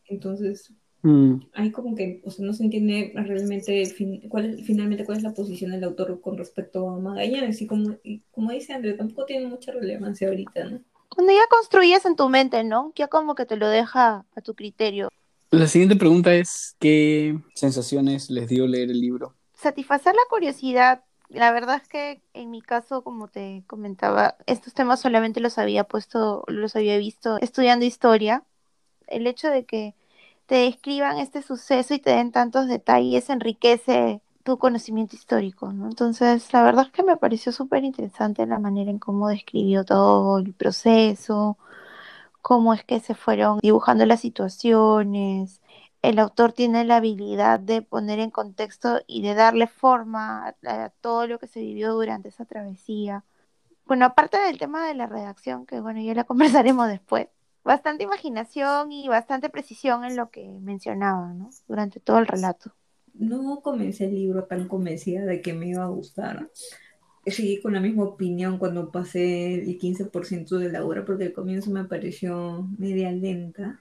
Entonces, 0.07 0.73
Mm, 1.03 1.41
hay 1.53 1.71
como 1.71 1.95
que, 1.95 2.21
o 2.25 2.31
sea, 2.31 2.43
no 2.43 2.53
se 2.53 2.63
entiende 2.63 3.11
realmente 3.15 3.85
fin- 3.85 4.27
cuál 4.29 4.45
es- 4.55 4.65
finalmente 4.65 5.05
cuál 5.05 5.17
es 5.19 5.23
la 5.23 5.33
posición 5.33 5.69
del 5.71 5.83
autor 5.83 6.19
con 6.21 6.37
respecto 6.39 6.89
a 6.89 6.99
Magallanes. 6.99 7.61
Y 7.61 7.67
como, 7.67 7.95
y 8.03 8.21
como 8.31 8.51
dice 8.51 8.73
André, 8.73 8.93
tampoco 8.93 9.25
tiene 9.25 9.45
mucha 9.45 9.71
relevancia 9.71 10.27
ahorita, 10.27 10.65
¿no? 10.65 10.81
Cuando 11.09 11.31
ya 11.33 11.47
construyes 11.49 12.03
en 12.05 12.15
tu 12.15 12.27
mente, 12.29 12.63
¿no? 12.63 12.91
Ya 12.95 13.07
como 13.07 13.35
que 13.35 13.45
te 13.45 13.57
lo 13.57 13.69
deja 13.69 14.25
a 14.35 14.41
tu 14.41 14.55
criterio. 14.55 15.09
La 15.49 15.67
siguiente 15.67 15.95
pregunta 15.95 16.33
es, 16.33 16.75
¿qué 16.77 17.39
sensaciones 17.53 18.29
les 18.29 18.49
dio 18.49 18.67
leer 18.67 18.91
el 18.91 18.99
libro? 18.99 19.33
Satisfacer 19.53 20.13
la 20.13 20.21
curiosidad. 20.29 21.03
La 21.29 21.51
verdad 21.51 21.79
es 21.81 21.87
que 21.87 22.21
en 22.33 22.51
mi 22.51 22.61
caso, 22.61 23.01
como 23.01 23.29
te 23.29 23.63
comentaba, 23.65 24.35
estos 24.45 24.73
temas 24.73 24.99
solamente 24.99 25.39
los 25.39 25.57
había 25.57 25.85
puesto, 25.85 26.43
los 26.47 26.75
había 26.75 26.97
visto 26.97 27.37
estudiando 27.39 27.85
historia. 27.85 28.43
El 29.07 29.25
hecho 29.25 29.49
de 29.49 29.63
que 29.63 29.95
te 30.47 30.55
describan 30.55 31.17
este 31.17 31.41
suceso 31.41 31.93
y 31.93 31.99
te 31.99 32.11
den 32.11 32.31
tantos 32.31 32.67
detalles 32.67 33.29
enriquece 33.29 34.21
tu 34.43 34.57
conocimiento 34.57 35.15
histórico, 35.15 35.71
¿no? 35.73 35.87
Entonces, 35.87 36.51
la 36.53 36.63
verdad 36.63 36.85
es 36.85 36.91
que 36.91 37.03
me 37.03 37.17
pareció 37.17 37.51
súper 37.51 37.83
interesante 37.83 38.45
la 38.45 38.59
manera 38.59 38.89
en 38.91 38.99
cómo 38.99 39.27
describió 39.27 39.83
todo 39.83 40.39
el 40.39 40.53
proceso, 40.53 41.57
cómo 42.47 42.73
es 42.73 42.85
que 42.85 43.01
se 43.01 43.13
fueron 43.13 43.59
dibujando 43.61 44.05
las 44.05 44.21
situaciones. 44.21 45.61
El 46.01 46.17
autor 46.17 46.53
tiene 46.53 46.85
la 46.85 46.95
habilidad 46.95 47.59
de 47.59 47.81
poner 47.81 48.19
en 48.19 48.31
contexto 48.31 49.01
y 49.05 49.21
de 49.21 49.33
darle 49.33 49.67
forma 49.67 50.55
a, 50.63 50.85
a 50.85 50.89
todo 51.01 51.27
lo 51.27 51.39
que 51.39 51.47
se 51.47 51.59
vivió 51.59 51.91
durante 51.91 52.29
esa 52.29 52.45
travesía. 52.45 53.25
Bueno, 53.85 54.05
aparte 54.05 54.37
del 54.37 54.59
tema 54.59 54.87
de 54.87 54.93
la 54.93 55.07
redacción, 55.07 55.65
que 55.65 55.81
bueno, 55.81 55.99
ya 55.99 56.13
la 56.13 56.23
conversaremos 56.63 56.87
después, 56.87 57.27
bastante 57.65 58.05
imaginación 58.05 58.93
y 58.93 59.09
bastante 59.09 59.49
precisión 59.49 60.05
en 60.05 60.15
lo 60.15 60.29
que 60.29 60.47
mencionaba, 60.61 61.33
¿no? 61.33 61.49
Durante 61.67 61.99
todo 61.99 62.19
el 62.19 62.27
relato. 62.27 62.71
No 63.13 63.59
comencé 63.59 64.05
el 64.05 64.15
libro 64.15 64.45
tan 64.45 64.69
convencida 64.69 65.25
de 65.25 65.41
que 65.41 65.51
me 65.51 65.67
iba 65.67 65.83
a 65.83 65.89
gustar. 65.89 66.49
Seguí 67.29 67.59
con 67.61 67.73
la 67.73 67.81
misma 67.81 68.05
opinión 68.05 68.57
cuando 68.57 68.91
pasé 68.91 69.55
el 69.55 69.77
15% 69.77 70.57
de 70.57 70.71
la 70.71 70.85
obra, 70.85 71.03
porque 71.03 71.25
al 71.25 71.33
comienzo 71.33 71.71
me 71.71 71.83
pareció 71.83 72.67
media 72.77 73.11
lenta, 73.11 73.79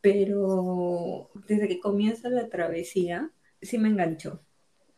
pero 0.00 1.30
desde 1.46 1.68
que 1.68 1.80
comienza 1.80 2.30
la 2.30 2.48
travesía, 2.48 3.30
sí 3.60 3.78
me 3.78 3.88
enganchó. 3.88 4.40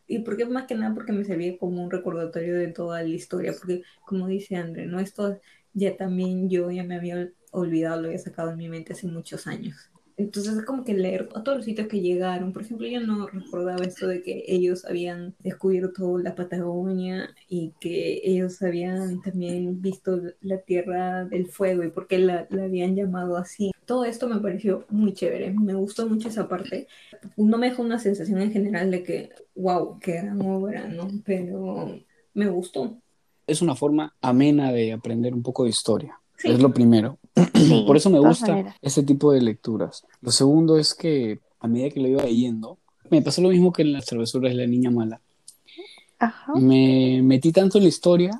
Y 0.07 0.19
porque 0.19 0.45
más 0.45 0.67
que 0.67 0.75
nada 0.75 0.93
porque 0.93 1.11
me 1.11 1.25
servía 1.25 1.57
como 1.57 1.83
un 1.83 1.91
recordatorio 1.91 2.55
de 2.55 2.67
toda 2.67 3.01
la 3.01 3.09
historia, 3.09 3.53
porque 3.57 3.83
como 4.05 4.27
dice 4.27 4.55
André, 4.55 4.85
¿no? 4.85 4.99
Esto 4.99 5.39
ya 5.73 5.97
también 5.97 6.49
yo 6.49 6.71
ya 6.71 6.83
me 6.83 6.95
había 6.95 7.29
olvidado, 7.51 8.01
lo 8.01 8.07
había 8.07 8.19
sacado 8.19 8.51
en 8.51 8.57
mi 8.57 8.69
mente 8.69 8.93
hace 8.93 9.07
muchos 9.07 9.47
años. 9.47 9.91
Entonces 10.17 10.57
es 10.57 10.65
como 10.65 10.85
que 10.85 10.93
leer 10.93 11.29
a 11.35 11.43
todos 11.43 11.57
los 11.57 11.65
sitios 11.65 11.87
que 11.87 11.99
llegaron. 11.99 12.53
Por 12.53 12.61
ejemplo, 12.61 12.87
yo 12.87 13.01
no 13.01 13.27
recordaba 13.27 13.83
esto 13.83 14.07
de 14.07 14.23
que 14.23 14.45
ellos 14.47 14.85
habían 14.85 15.35
descubierto 15.39 16.17
la 16.17 16.35
Patagonia 16.35 17.35
y 17.49 17.73
que 17.79 18.21
ellos 18.23 18.61
habían 18.61 19.21
también 19.21 19.81
visto 19.81 20.21
la 20.41 20.59
Tierra 20.59 21.25
del 21.25 21.47
Fuego 21.47 21.83
y 21.83 21.89
por 21.89 22.07
qué 22.07 22.19
la, 22.19 22.47
la 22.49 22.63
habían 22.63 22.95
llamado 22.95 23.35
así. 23.35 23.71
Todo 23.85 24.05
esto 24.05 24.27
me 24.29 24.39
pareció 24.39 24.85
muy 24.89 25.13
chévere. 25.13 25.51
Me 25.51 25.73
gustó 25.73 26.07
mucho 26.07 26.29
esa 26.29 26.47
parte. 26.47 26.87
No 27.35 27.57
me 27.57 27.69
dejó 27.69 27.81
una 27.81 27.99
sensación 27.99 28.41
en 28.41 28.51
general 28.51 28.91
de 28.91 29.03
que, 29.03 29.29
wow, 29.55 29.99
qué 29.99 30.13
gran 30.13 30.41
obra, 30.41 30.87
¿no? 30.87 31.09
Pero 31.25 31.99
me 32.33 32.47
gustó. 32.47 33.01
Es 33.47 33.61
una 33.61 33.75
forma 33.75 34.15
amena 34.21 34.71
de 34.71 34.93
aprender 34.93 35.33
un 35.33 35.43
poco 35.43 35.63
de 35.63 35.69
historia. 35.69 36.19
Sí. 36.37 36.51
Es 36.51 36.59
lo 36.59 36.73
primero. 36.73 37.17
Sí, 37.53 37.83
Por 37.85 37.97
eso 37.97 38.09
me 38.09 38.19
gusta 38.19 38.75
ese 38.81 39.03
tipo 39.03 39.31
de 39.31 39.41
lecturas. 39.41 40.05
Lo 40.21 40.31
segundo 40.31 40.77
es 40.77 40.93
que 40.93 41.39
a 41.59 41.67
medida 41.67 41.89
que 41.89 41.99
lo 41.99 42.07
iba 42.07 42.23
leyendo, 42.23 42.77
me 43.09 43.21
pasó 43.21 43.41
lo 43.41 43.49
mismo 43.49 43.71
que 43.71 43.81
en 43.81 43.93
las 43.93 44.05
travesuras 44.05 44.51
de 44.51 44.57
la 44.57 44.67
niña 44.67 44.91
mala. 44.91 45.21
Ajá. 46.19 46.53
Me 46.55 47.21
metí 47.23 47.51
tanto 47.51 47.77
en 47.77 47.83
la 47.83 47.89
historia 47.89 48.31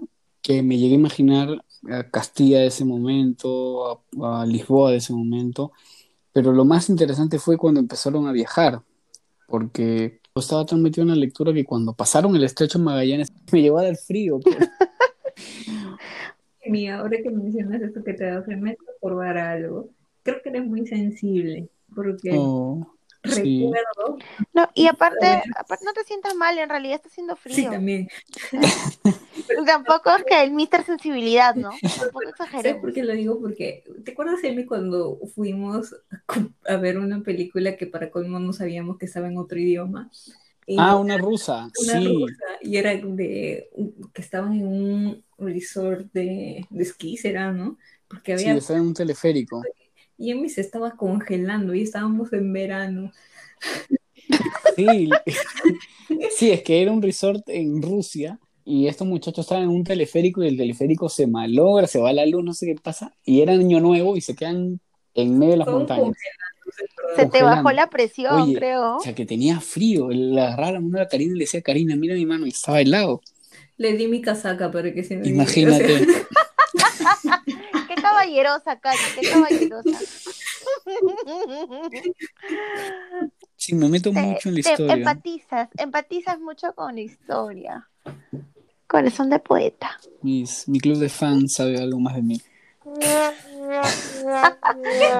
que 0.41 0.61
me 0.61 0.77
llegué 0.77 0.93
a 0.93 0.99
imaginar 0.99 1.63
a 1.89 2.03
Castilla 2.09 2.59
de 2.59 2.67
ese 2.67 2.85
momento, 2.85 4.03
a, 4.21 4.41
a 4.41 4.45
Lisboa 4.45 4.91
de 4.91 4.97
ese 4.97 5.13
momento, 5.13 5.71
pero 6.31 6.51
lo 6.51 6.65
más 6.65 6.89
interesante 6.89 7.39
fue 7.39 7.57
cuando 7.57 7.79
empezaron 7.79 8.27
a 8.27 8.31
viajar, 8.31 8.81
porque 9.47 10.19
yo 10.35 10.41
estaba 10.41 10.65
tan 10.65 10.81
metido 10.81 11.03
en 11.03 11.09
la 11.09 11.15
lectura 11.15 11.53
que 11.53 11.63
cuando 11.63 11.93
pasaron 11.93 12.35
el 12.35 12.43
estrecho 12.43 12.77
Magallanes 12.77 13.31
me 13.51 13.61
llevó 13.61 13.79
a 13.79 13.83
dar 13.83 13.95
frío. 13.95 14.39
pues. 14.39 14.57
Mira, 16.67 16.99
ahora 16.99 17.17
que 17.21 17.29
mencionas 17.29 17.81
esto 17.81 18.03
que 18.03 18.13
te 18.13 18.25
da 18.25 18.43
me 18.47 18.71
hace 18.71 18.79
acordar 18.97 19.37
algo. 19.37 19.89
Creo 20.23 20.41
que 20.41 20.49
eres 20.49 20.65
muy 20.65 20.85
sensible, 20.87 21.69
porque 21.95 22.31
Oh, 22.31 22.85
sí. 23.23 23.61
recuerdo, 23.61 24.17
No, 24.53 24.69
y 24.73 24.87
aparte, 24.87 25.27
aparte 25.57 25.85
no 25.85 25.93
te 25.93 26.03
sientas 26.03 26.35
mal, 26.35 26.57
en 26.57 26.69
realidad 26.69 26.95
está 26.95 27.09
haciendo 27.09 27.35
sí, 27.35 27.63
frío. 27.63 27.71
también. 27.71 28.07
Tampoco 29.65 30.15
es 30.15 30.23
que 30.25 30.43
el 30.43 30.51
Mister 30.51 30.83
Sensibilidad, 30.83 31.55
¿no? 31.55 31.71
Tampoco 31.97 32.21
¿Sabes 32.23 32.31
exageremos. 32.31 32.81
por 32.81 32.93
qué 32.93 33.03
lo 33.03 33.13
digo? 33.13 33.39
Porque, 33.39 33.83
¿te 34.03 34.11
acuerdas, 34.11 34.43
Emi, 34.43 34.65
cuando 34.65 35.19
fuimos 35.35 35.95
a 36.67 36.77
ver 36.77 36.97
una 36.97 37.21
película 37.21 37.77
que 37.77 37.87
para 37.87 38.09
colmo 38.11 38.39
no 38.39 38.53
sabíamos 38.53 38.97
que 38.97 39.05
estaba 39.05 39.27
en 39.27 39.37
otro 39.37 39.59
idioma? 39.59 40.09
Y 40.67 40.85
Ah, 40.85 40.95
una 40.97 41.17
rusa, 41.17 41.69
una 41.75 41.99
sí. 41.99 42.01
rusa, 42.01 42.45
y 42.61 42.77
era 42.77 42.95
de 42.95 43.69
que 44.13 44.21
estaban 44.21 44.53
en 44.53 44.67
un 44.67 45.25
resort 45.37 46.11
de, 46.13 46.67
de 46.69 46.83
esquí, 46.83 47.17
será, 47.17 47.51
¿no? 47.53 47.77
Porque 48.07 48.33
Sí, 48.33 48.55
había, 48.55 48.57
estaba 48.57 48.79
en 48.79 48.85
un 48.87 48.93
teleférico. 48.93 49.67
y 50.17 50.31
Emi 50.31 50.49
se 50.49 50.61
estaba 50.61 50.91
congelando 50.97 51.73
y 51.73 51.83
estábamos 51.83 52.31
en 52.33 52.51
verano. 52.53 53.11
Sí, 54.75 55.23
sí, 56.27 56.51
es 56.51 56.63
que 56.63 56.81
era 56.81 56.91
un 56.91 57.01
resort 57.01 57.47
en 57.49 57.81
Rusia 57.81 58.39
y 58.63 58.87
estos 58.87 59.07
muchachos 59.07 59.45
estaban 59.45 59.63
en 59.65 59.69
un 59.69 59.83
teleférico 59.83 60.43
y 60.43 60.47
el 60.47 60.57
teleférico 60.57 61.09
se 61.09 61.27
malogra, 61.27 61.87
se 61.87 61.99
va 61.99 62.13
la 62.13 62.25
luz, 62.25 62.43
no 62.43 62.53
sé 62.53 62.67
qué 62.67 62.75
pasa, 62.81 63.15
y 63.23 63.41
era 63.41 63.53
año 63.53 63.79
nuevo 63.79 64.17
y 64.17 64.21
se 64.21 64.35
quedan 64.35 64.79
en 65.13 65.37
medio 65.39 65.53
de 65.53 65.57
las 65.59 65.71
montañas. 65.71 66.15
Se 67.15 67.23
te 67.23 67.23
congelando. 67.23 67.55
bajó 67.63 67.71
la 67.71 67.89
presión, 67.89 68.41
Oye, 68.41 68.55
creo. 68.55 68.97
O 68.97 68.99
sea, 68.99 69.13
que 69.15 69.25
tenía 69.25 69.59
frío, 69.61 70.09
la 70.11 70.55
mano 70.57 71.01
a 71.01 71.07
Karina 71.07 71.33
y 71.33 71.37
le 71.37 71.43
decía, 71.45 71.61
Karina, 71.61 71.95
mira 71.95 72.15
mi 72.15 72.25
mano, 72.25 72.45
y 72.45 72.49
estaba 72.49 72.81
helado. 72.81 73.21
Le 73.77 73.93
di 73.93 74.07
mi 74.07 74.21
casaca 74.21 74.71
para 74.71 74.93
que 74.93 75.03
se 75.03 75.17
me 75.17 75.27
Imagínate. 75.27 76.05
Qué 77.87 77.95
caballerosa, 78.01 78.79
Cari, 78.79 78.97
qué 79.19 79.29
caballerosa. 79.29 79.99
Sí, 83.57 83.73
me 83.75 83.87
meto 83.89 84.11
Te- 84.11 84.21
mucho 84.21 84.49
en 84.49 84.55
la 84.55 84.61
te 84.61 84.71
historia. 84.71 84.93
empatizas, 84.95 85.69
empatizas 85.77 86.39
mucho 86.39 86.73
con 86.73 86.95
la 86.95 87.01
historia. 87.01 87.87
Corazón 88.87 89.29
de 89.29 89.39
poeta. 89.39 89.97
Mis- 90.21 90.67
mi 90.67 90.79
club 90.79 90.97
de 90.97 91.09
fans 91.09 91.53
sabe 91.55 91.77
algo 91.77 91.99
más 91.99 92.15
de 92.15 92.21
mí. 92.21 92.41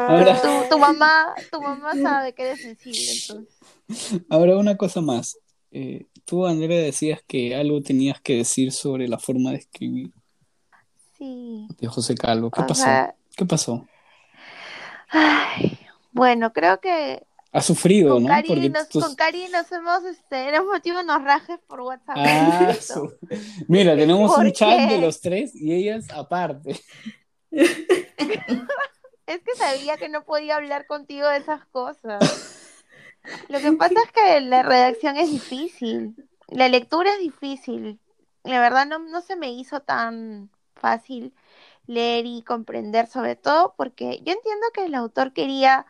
Ahora, 0.08 0.42
Tu, 0.42 0.70
tu 0.70 0.80
mamá, 0.80 1.36
tu 1.52 1.62
mamá 1.62 1.94
sabe 2.02 2.34
que 2.34 2.44
eres 2.44 2.62
sensible, 2.62 3.12
entonces. 3.12 4.24
ahora 4.30 4.58
una 4.58 4.78
cosa 4.78 5.02
más. 5.02 5.38
Eh, 5.72 6.06
tú, 6.26 6.46
Andrea, 6.46 6.82
decías 6.82 7.22
que 7.28 7.56
algo 7.56 7.82
tenías 7.82 8.20
que 8.22 8.38
decir 8.38 8.72
sobre 8.72 9.08
la 9.08 9.20
forma 9.20 9.52
de 9.52 9.58
escribir 9.58 10.12
Sí. 11.18 11.68
de 11.80 11.88
José 11.88 12.16
Calvo. 12.16 12.52
¿Qué 12.52 12.62
O 12.62 12.68
pasó? 12.68 12.84
sea, 12.84 13.16
¿Qué 13.36 13.46
pasó? 13.46 13.86
ay, 15.10 15.80
bueno, 16.12 16.52
creo 16.54 16.80
que 16.80 17.24
Ha 17.52 17.62
sufrido, 17.62 18.16
con 18.16 18.24
¿no? 18.24 18.30
Cari, 18.30 18.48
Porque 18.50 18.70
nos, 18.70 18.90
tus- 18.90 19.04
con 19.04 19.16
Cari 19.16 19.48
nos 19.50 19.72
hemos, 19.72 20.04
este, 20.04 20.52
nos 20.52 20.66
metido 20.74 21.00
unos 21.02 21.24
rajes 21.24 21.58
por 21.68 21.82
WhatsApp. 21.82 22.16
Ah, 22.18 22.74
Mira, 23.70 23.96
tenemos 23.96 24.32
¿Por 24.36 24.46
un 24.46 24.52
chat 24.52 24.90
de 24.90 25.00
los 25.00 25.22
tres 25.22 25.56
y 25.56 25.74
ellas 25.74 26.06
aparte. 26.14 26.80
Es 29.28 29.42
que 29.42 29.56
sabía 29.56 29.98
que 29.98 30.08
no 30.08 30.24
podía 30.24 30.58
hablar 30.58 30.86
contigo 30.86 31.28
de 31.28 31.38
esas 31.38 31.66
cosas. 31.66 32.22
Lo 33.50 33.60
que 33.60 33.72
pasa 33.72 33.96
es 34.04 34.12
que 34.12 34.42
la 34.42 34.62
redacción 34.62 35.18
es 35.18 35.32
difícil, 35.32 36.16
la 36.48 36.70
lectura 36.70 37.12
es 37.14 37.20
difícil. 37.20 38.00
La 38.44 38.60
verdad 38.60 38.86
no, 38.86 39.00
no 39.00 39.22
se 39.22 39.36
me 39.36 39.52
hizo 39.52 39.80
tan 39.80 40.52
fácil 40.76 41.34
leer 41.88 42.26
y 42.28 42.44
comprender, 42.44 43.08
sobre 43.08 43.36
todo 43.36 43.74
porque 43.78 44.22
yo 44.24 44.34
entiendo 44.34 44.68
que 44.74 44.86
el 44.86 44.94
autor 44.94 45.34
quería, 45.34 45.88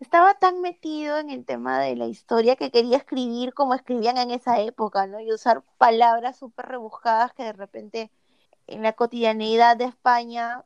estaba 0.00 0.34
tan 0.34 0.60
metido 0.60 1.18
en 1.18 1.30
el 1.30 1.44
tema 1.44 1.80
de 1.80 1.96
la 1.96 2.06
historia 2.06 2.56
que 2.56 2.70
quería 2.70 2.98
escribir 2.98 3.52
como 3.54 3.74
escribían 3.74 4.16
en 4.18 4.30
esa 4.30 4.60
época, 4.60 5.06
¿no? 5.08 5.20
Y 5.20 5.32
usar 5.32 5.62
palabras 5.78 6.38
súper 6.38 6.66
rebuscadas 6.66 7.32
que 7.32 7.44
de 7.44 7.52
repente 7.52 8.12
en 8.68 8.82
la 8.82 8.92
cotidianeidad 8.92 9.76
de 9.76 9.86
España 9.86 10.64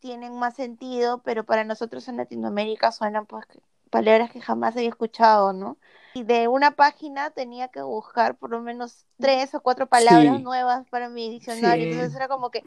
tienen 0.00 0.38
más 0.38 0.54
sentido, 0.54 1.22
pero 1.22 1.44
para 1.44 1.64
nosotros 1.64 2.08
en 2.08 2.16
Latinoamérica 2.16 2.92
suenan 2.92 3.26
pues 3.26 3.44
palabras 3.90 4.30
que 4.30 4.40
jamás 4.40 4.76
había 4.76 4.88
escuchado, 4.88 5.52
¿no? 5.52 5.76
Y 6.14 6.22
de 6.24 6.48
una 6.48 6.72
página 6.72 7.30
tenía 7.30 7.68
que 7.68 7.82
buscar 7.82 8.36
por 8.36 8.50
lo 8.50 8.60
menos 8.60 9.04
tres 9.18 9.54
o 9.54 9.60
cuatro 9.60 9.86
palabras 9.86 10.36
Sí. 10.38 10.42
nuevas 10.42 10.86
para 10.90 11.08
mi 11.08 11.30
diccionario, 11.30 11.84
Sí. 11.84 11.90
entonces 11.92 12.14
era 12.16 12.28
como 12.28 12.50
que 12.50 12.62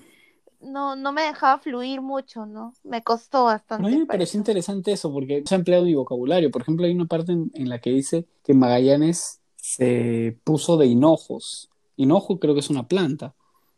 no, 0.62 0.96
no 0.96 1.12
me 1.14 1.22
dejaba 1.24 1.58
fluir 1.60 2.02
mucho, 2.02 2.46
¿no? 2.46 2.74
Me 2.84 3.02
costó 3.02 3.38
Pero 3.40 3.50
a 3.50 3.54
bastante. 3.54 3.92
mí 3.92 3.98
me 3.98 4.06
pareció 4.06 4.38
interesante 4.38 4.92
eso, 4.92 5.12
porque 5.12 5.44
se 5.46 5.56
ha 5.56 5.58
empleado 5.58 5.86
mi 5.86 5.96
vocabulario. 5.96 6.52
Por 6.52 6.62
ejemplo, 6.64 6.86
hay 6.86 6.92
una 6.94 7.06
parte 7.06 7.32
en, 7.32 7.50
en 7.54 7.70
la 7.70 7.80
que 7.80 7.92
dice 7.92 8.26
que 8.44 8.54
Magallanes 8.54 9.40
se 9.56 10.38
puso 10.44 10.78
de 10.78 10.88
hinojos. 10.88 11.70
Hinojo 11.96 12.40
creo 12.40 12.54
que 12.54 12.60
es 12.60 12.70
una 12.70 12.88
planta. 12.88 13.36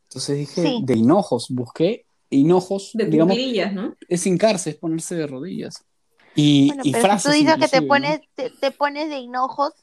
Entonces 0.09 0.37
dije, 0.37 0.61
Sí. 0.63 0.81
de 0.83 0.95
hinojos. 0.95 1.47
Busqué 1.49 2.05
hinojos, 2.31 2.91
De 2.93 3.05
digamos, 3.05 3.37
¿no? 3.73 3.95
es 4.07 4.25
hincarse, 4.25 4.71
es 4.71 4.75
ponerse 4.77 5.15
de 5.15 5.27
rodillas. 5.27 5.85
Y, 6.33 6.67
Bueno, 6.67 6.81
y 6.85 6.91
pero 6.93 7.03
frases 7.03 7.31
tú 7.31 7.37
dices 7.37 7.55
que 7.57 7.67
te 7.67 7.81
pones, 7.81 8.21
te, 8.35 8.49
te 8.49 8.71
pones 8.71 9.09
de 9.09 9.17
hinojos, 9.17 9.73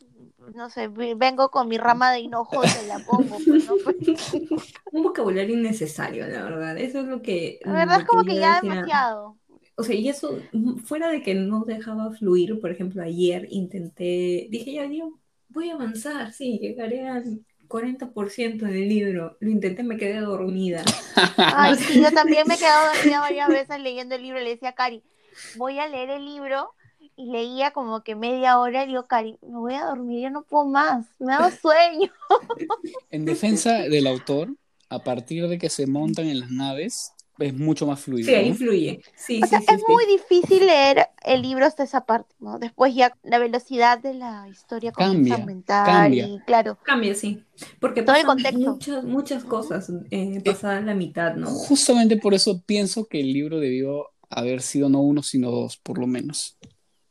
no 0.54 0.70
sé, 0.70 0.88
vengo 0.88 1.50
con 1.50 1.68
mi 1.68 1.76
rama 1.76 2.11
de 2.11 2.20
hinojos 2.20 2.64
y 2.66 2.80
te 2.80 2.87
la 2.87 2.98
pongo, 3.00 3.37
pues, 3.44 3.66
¿no? 3.66 3.74
Un 4.92 5.02
vocabulario 5.02 5.54
innecesario, 5.54 6.26
la 6.26 6.42
verdad. 6.44 6.78
Eso 6.78 7.00
es 7.00 7.06
lo 7.06 7.22
que. 7.22 7.61
la 7.64 7.72
verdad 7.72 8.00
es 8.00 8.06
como 8.06 8.24
que 8.24 8.37
ya 8.37 8.56
decía. 8.56 8.74
demasiado. 8.74 9.37
O 9.76 9.84
sea, 9.84 9.94
y 9.94 10.08
eso, 10.08 10.38
fuera 10.84 11.08
de 11.08 11.22
que 11.22 11.34
no 11.34 11.64
dejaba 11.64 12.11
fluir, 12.11 12.58
por 12.61 12.70
ejemplo, 12.70 13.00
ayer 13.00 13.46
intenté, 13.50 14.48
dije, 14.50 14.72
ya, 14.72 14.87
yo 14.87 15.20
voy 15.48 15.70
a 15.70 15.74
avanzar, 15.74 16.32
sí, 16.32 16.58
llegaré 16.58 17.06
al 17.06 17.44
40% 17.68 18.59
del 18.59 18.88
libro. 18.88 19.37
Lo 19.40 19.50
intenté, 19.50 19.83
me 19.83 19.96
quedé 19.96 20.20
dormida. 20.20 20.83
Ay, 21.37 21.76
sí, 21.76 22.00
yo 22.02 22.11
también 22.12 22.46
me 22.46 22.54
he 22.54 22.59
quedado 22.59 22.94
dormida 22.94 23.20
varias 23.20 23.48
veces 23.48 23.81
leyendo 23.81 24.14
el 24.14 24.22
libro. 24.22 24.40
Le 24.40 24.50
decía 24.50 24.70
a 24.70 24.74
Cari, 24.74 25.02
voy 25.57 25.78
a 25.78 25.88
leer 25.88 26.11
el 26.11 26.24
libro. 26.24 26.74
Y 27.14 27.33
leía 27.33 27.72
como 27.72 28.04
que 28.04 28.14
media 28.14 28.61
hora 28.61 28.85
y 28.85 28.88
digo, 28.88 29.07
Cari, 29.07 29.38
me 29.42 29.59
voy 29.59 29.74
a 29.74 29.87
dormir, 29.87 30.22
yo 30.22 30.31
no 30.31 30.44
puedo 30.44 30.66
más, 30.66 31.04
me 31.18 31.33
da 31.33 31.50
sueño. 31.50 32.12
En 33.11 33.24
defensa 33.24 33.72
del 33.81 34.07
autor, 34.07 34.50
a 34.88 35.02
partir 35.02 35.48
de 35.48 35.59
que 35.59 35.68
se 35.68 35.88
montan 35.88 36.28
en 36.28 36.38
las 36.38 36.50
naves, 36.50 37.12
es 37.38 37.55
mucho 37.55 37.87
más 37.87 38.01
fluido. 38.01 38.27
Sí, 38.27 38.35
ahí 38.35 38.51
¿no? 38.51 38.55
fluye. 38.55 39.03
Sí, 39.14 39.40
O 39.42 39.46
sí, 39.46 39.48
sea, 39.48 39.61
sí, 39.61 39.66
es 39.68 39.83
sí. 39.87 39.87
muy 39.88 40.05
difícil 40.07 40.66
leer 40.66 41.07
el 41.24 41.42
libro 41.42 41.64
hasta 41.66 41.85
esa 41.85 42.05
parte, 42.07 42.35
¿no? 42.40 42.59
Después 42.59 42.94
ya 42.94 43.16
la 43.22 43.38
velocidad 43.38 43.98
de 43.98 44.14
la 44.14 44.48
historia 44.48 44.92
comienza 44.92 45.31
Cambia, 45.31 45.35
a 45.35 45.38
aumentar 45.38 45.87
cambia. 45.87 46.27
y 46.27 46.40
claro, 46.40 46.79
Cambia, 46.83 47.14
sí. 47.14 47.44
Porque 47.81 48.03
Todo 48.03 48.16
el 48.16 48.24
contexto. 48.27 48.59
muchas, 48.59 49.05
muchas 49.05 49.44
cosas 49.44 49.90
eh, 50.11 50.40
pasadas 50.44 50.85
la 50.85 50.94
mitad, 50.94 51.35
¿no? 51.37 51.46
Justamente 51.48 52.16
por 52.16 52.35
eso 52.35 52.62
pienso 52.66 53.07
que 53.07 53.20
el 53.20 53.33
libro 53.33 53.59
debió 53.61 54.07
haber 54.31 54.62
sido 54.62 54.88
no 54.88 55.01
uno, 55.01 55.22
sino 55.22 55.51
dos, 55.51 55.77
por 55.79 55.98
lo 55.98 56.07
menos. 56.07 56.59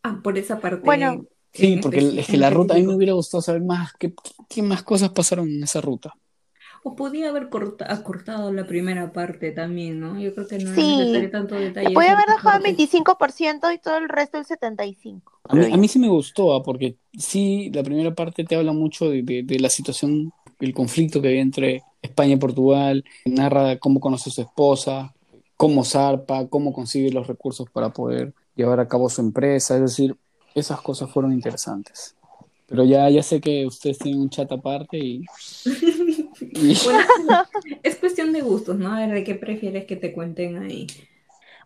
Ah, 0.03 0.19
por 0.23 0.37
esa 0.37 0.59
parte. 0.59 0.81
Bueno. 0.85 1.25
Sí, 1.53 1.79
porque 1.81 1.99
es 2.19 2.27
que 2.27 2.37
la 2.37 2.49
ruta, 2.51 2.75
a 2.75 2.77
mí 2.77 2.83
me 2.83 2.93
hubiera 2.95 3.13
gustado 3.13 3.41
saber 3.41 3.63
más, 3.63 3.91
qué, 3.97 4.13
qué 4.47 4.61
más 4.61 4.83
cosas 4.83 5.09
pasaron 5.09 5.49
en 5.49 5.63
esa 5.63 5.81
ruta. 5.81 6.13
O 6.87 6.95
podía 6.95 7.29
haber 7.29 7.49
corta- 7.49 7.91
acortado 7.91 8.51
la 8.53 8.65
primera 8.65 9.11
parte 9.11 9.51
también, 9.51 9.99
¿no? 9.99 10.17
Yo 10.19 10.33
creo 10.33 10.47
que 10.47 10.57
no 10.59 10.73
Sí. 10.73 10.95
necesario 10.97 11.29
tanto 11.31 11.55
detalle. 11.55 11.93
podía 11.93 12.13
haber 12.13 12.27
dejado 12.27 12.43
partes. 12.61 12.63
25% 12.77 13.71
y 13.73 13.77
todo 13.79 13.97
el 13.97 14.07
resto 14.07 14.37
el 14.37 14.45
75%. 14.45 15.21
A 15.49 15.55
mí, 15.55 15.65
a 15.73 15.77
mí 15.77 15.87
sí 15.89 15.99
me 15.99 16.07
gustó, 16.07 16.53
ah, 16.55 16.63
porque 16.63 16.95
sí, 17.17 17.69
la 17.73 17.83
primera 17.83 18.15
parte 18.15 18.43
te 18.45 18.55
habla 18.55 18.71
mucho 18.71 19.09
de, 19.09 19.21
de- 19.21 19.43
de 19.43 19.59
la 19.59 19.69
situación, 19.69 20.31
el 20.59 20.73
conflicto 20.73 21.21
que 21.21 21.27
había 21.27 21.41
entre 21.41 21.83
España 22.01 22.33
y 22.33 22.37
Portugal, 22.37 23.03
narra 23.25 23.77
cómo 23.79 23.99
conoce 23.99 24.29
a 24.29 24.33
su 24.33 24.41
esposa, 24.41 25.13
cómo 25.57 25.83
zarpa, 25.83 26.47
cómo 26.47 26.71
consigue 26.71 27.11
los 27.11 27.27
recursos 27.27 27.69
para 27.69 27.91
poder 27.91 28.33
llevar 28.55 28.79
a 28.79 28.87
cabo 28.87 29.09
su 29.09 29.19
empresa, 29.21 29.75
es 29.75 29.81
decir, 29.81 30.15
esas 30.55 30.79
cosas 30.81 31.09
fueron 31.11 31.33
interesantes. 31.33 32.13
Pero 32.69 32.83
ya, 32.83 33.09
ya 33.09 33.23
sé 33.23 33.39
que 33.39 33.65
ustedes 33.65 33.97
tienen 33.97 34.19
un 34.21 34.29
chat 34.29 34.51
aparte 34.51 34.97
y, 34.97 35.21
y- 36.41 36.77
Bueno, 36.83 36.99
es 37.83 37.95
cuestión 37.97 38.33
de 38.33 38.41
gustos, 38.41 38.77
¿no? 38.77 38.91
A 38.93 38.99
ver, 38.99 39.11
¿de 39.13 39.23
qué 39.23 39.35
prefieres 39.35 39.85
que 39.85 39.95
te 39.95 40.13
cuenten 40.13 40.57
ahí? 40.57 40.87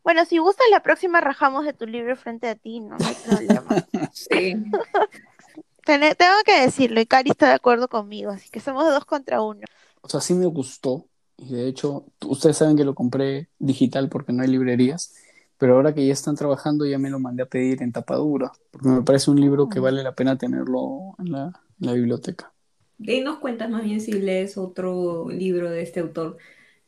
Bueno, 0.04 0.26
si 0.26 0.38
gustas, 0.40 0.66
la 0.72 0.82
próxima 0.84 1.22
rajamos 1.22 1.66
de 1.66 1.74
tu 1.74 1.86
libro 1.86 2.16
frente 2.16 2.48
a 2.48 2.56
ti, 2.56 2.80
no, 2.80 2.98
no 2.98 3.08
hay 3.08 3.16
problema. 3.16 3.86
Sí. 4.14 4.56
Ten- 5.86 6.16
Tengo 6.18 6.36
que 6.46 6.62
decirlo, 6.62 7.00
y 7.02 7.06
Cari 7.06 7.32
está 7.32 7.48
de 7.50 7.54
acuerdo 7.56 7.88
conmigo, 7.88 8.32
así 8.32 8.50
que 8.50 8.60
somos 8.60 8.86
dos 8.86 9.06
contra 9.06 9.42
uno. 9.42 9.62
o 10.02 10.10
sea, 10.10 10.20
sí 10.22 10.34
me 10.34 10.46
gustó. 10.46 11.08
Y 11.38 11.54
de 11.54 11.68
hecho, 11.68 12.06
ustedes 12.28 12.58
saben 12.58 12.78
que 12.78 12.84
lo 12.86 12.94
compré 12.96 13.50
digital 13.58 14.10
porque 14.10 14.32
no 14.34 14.44
hay 14.44 14.50
librerías. 14.50 15.16
Pero 15.58 15.76
ahora 15.76 15.94
que 15.94 16.06
ya 16.06 16.14
están 16.14 16.36
trabajando, 16.36 16.86
ya 16.86 16.98
me 16.98 17.10
lo 17.10 17.20
mandé 17.20 17.44
a 17.44 17.46
pedir 17.46 17.82
en 17.84 17.92
tapadura. 17.92 18.52
Porque 18.72 18.90
me 18.90 19.04
parece 19.04 19.30
un 19.32 19.40
libro 19.40 19.70
que 19.70 19.80
vale 19.80 20.04
la 20.04 20.14
pena 20.16 20.38
tenerlo 20.38 21.16
en 21.20 21.32
la, 21.32 21.44
en 21.80 21.88
la 21.88 21.94
biblioteca. 21.94 22.54
De 23.02 23.14
ahí 23.14 23.22
nos 23.22 23.40
cuentas 23.40 23.70
más 23.70 23.84
bien 23.84 24.00
si 24.02 24.12
lees 24.14 24.58
otro 24.58 25.28
libro 25.30 25.70
de 25.70 25.82
este 25.82 26.00
autor. 26.02 26.38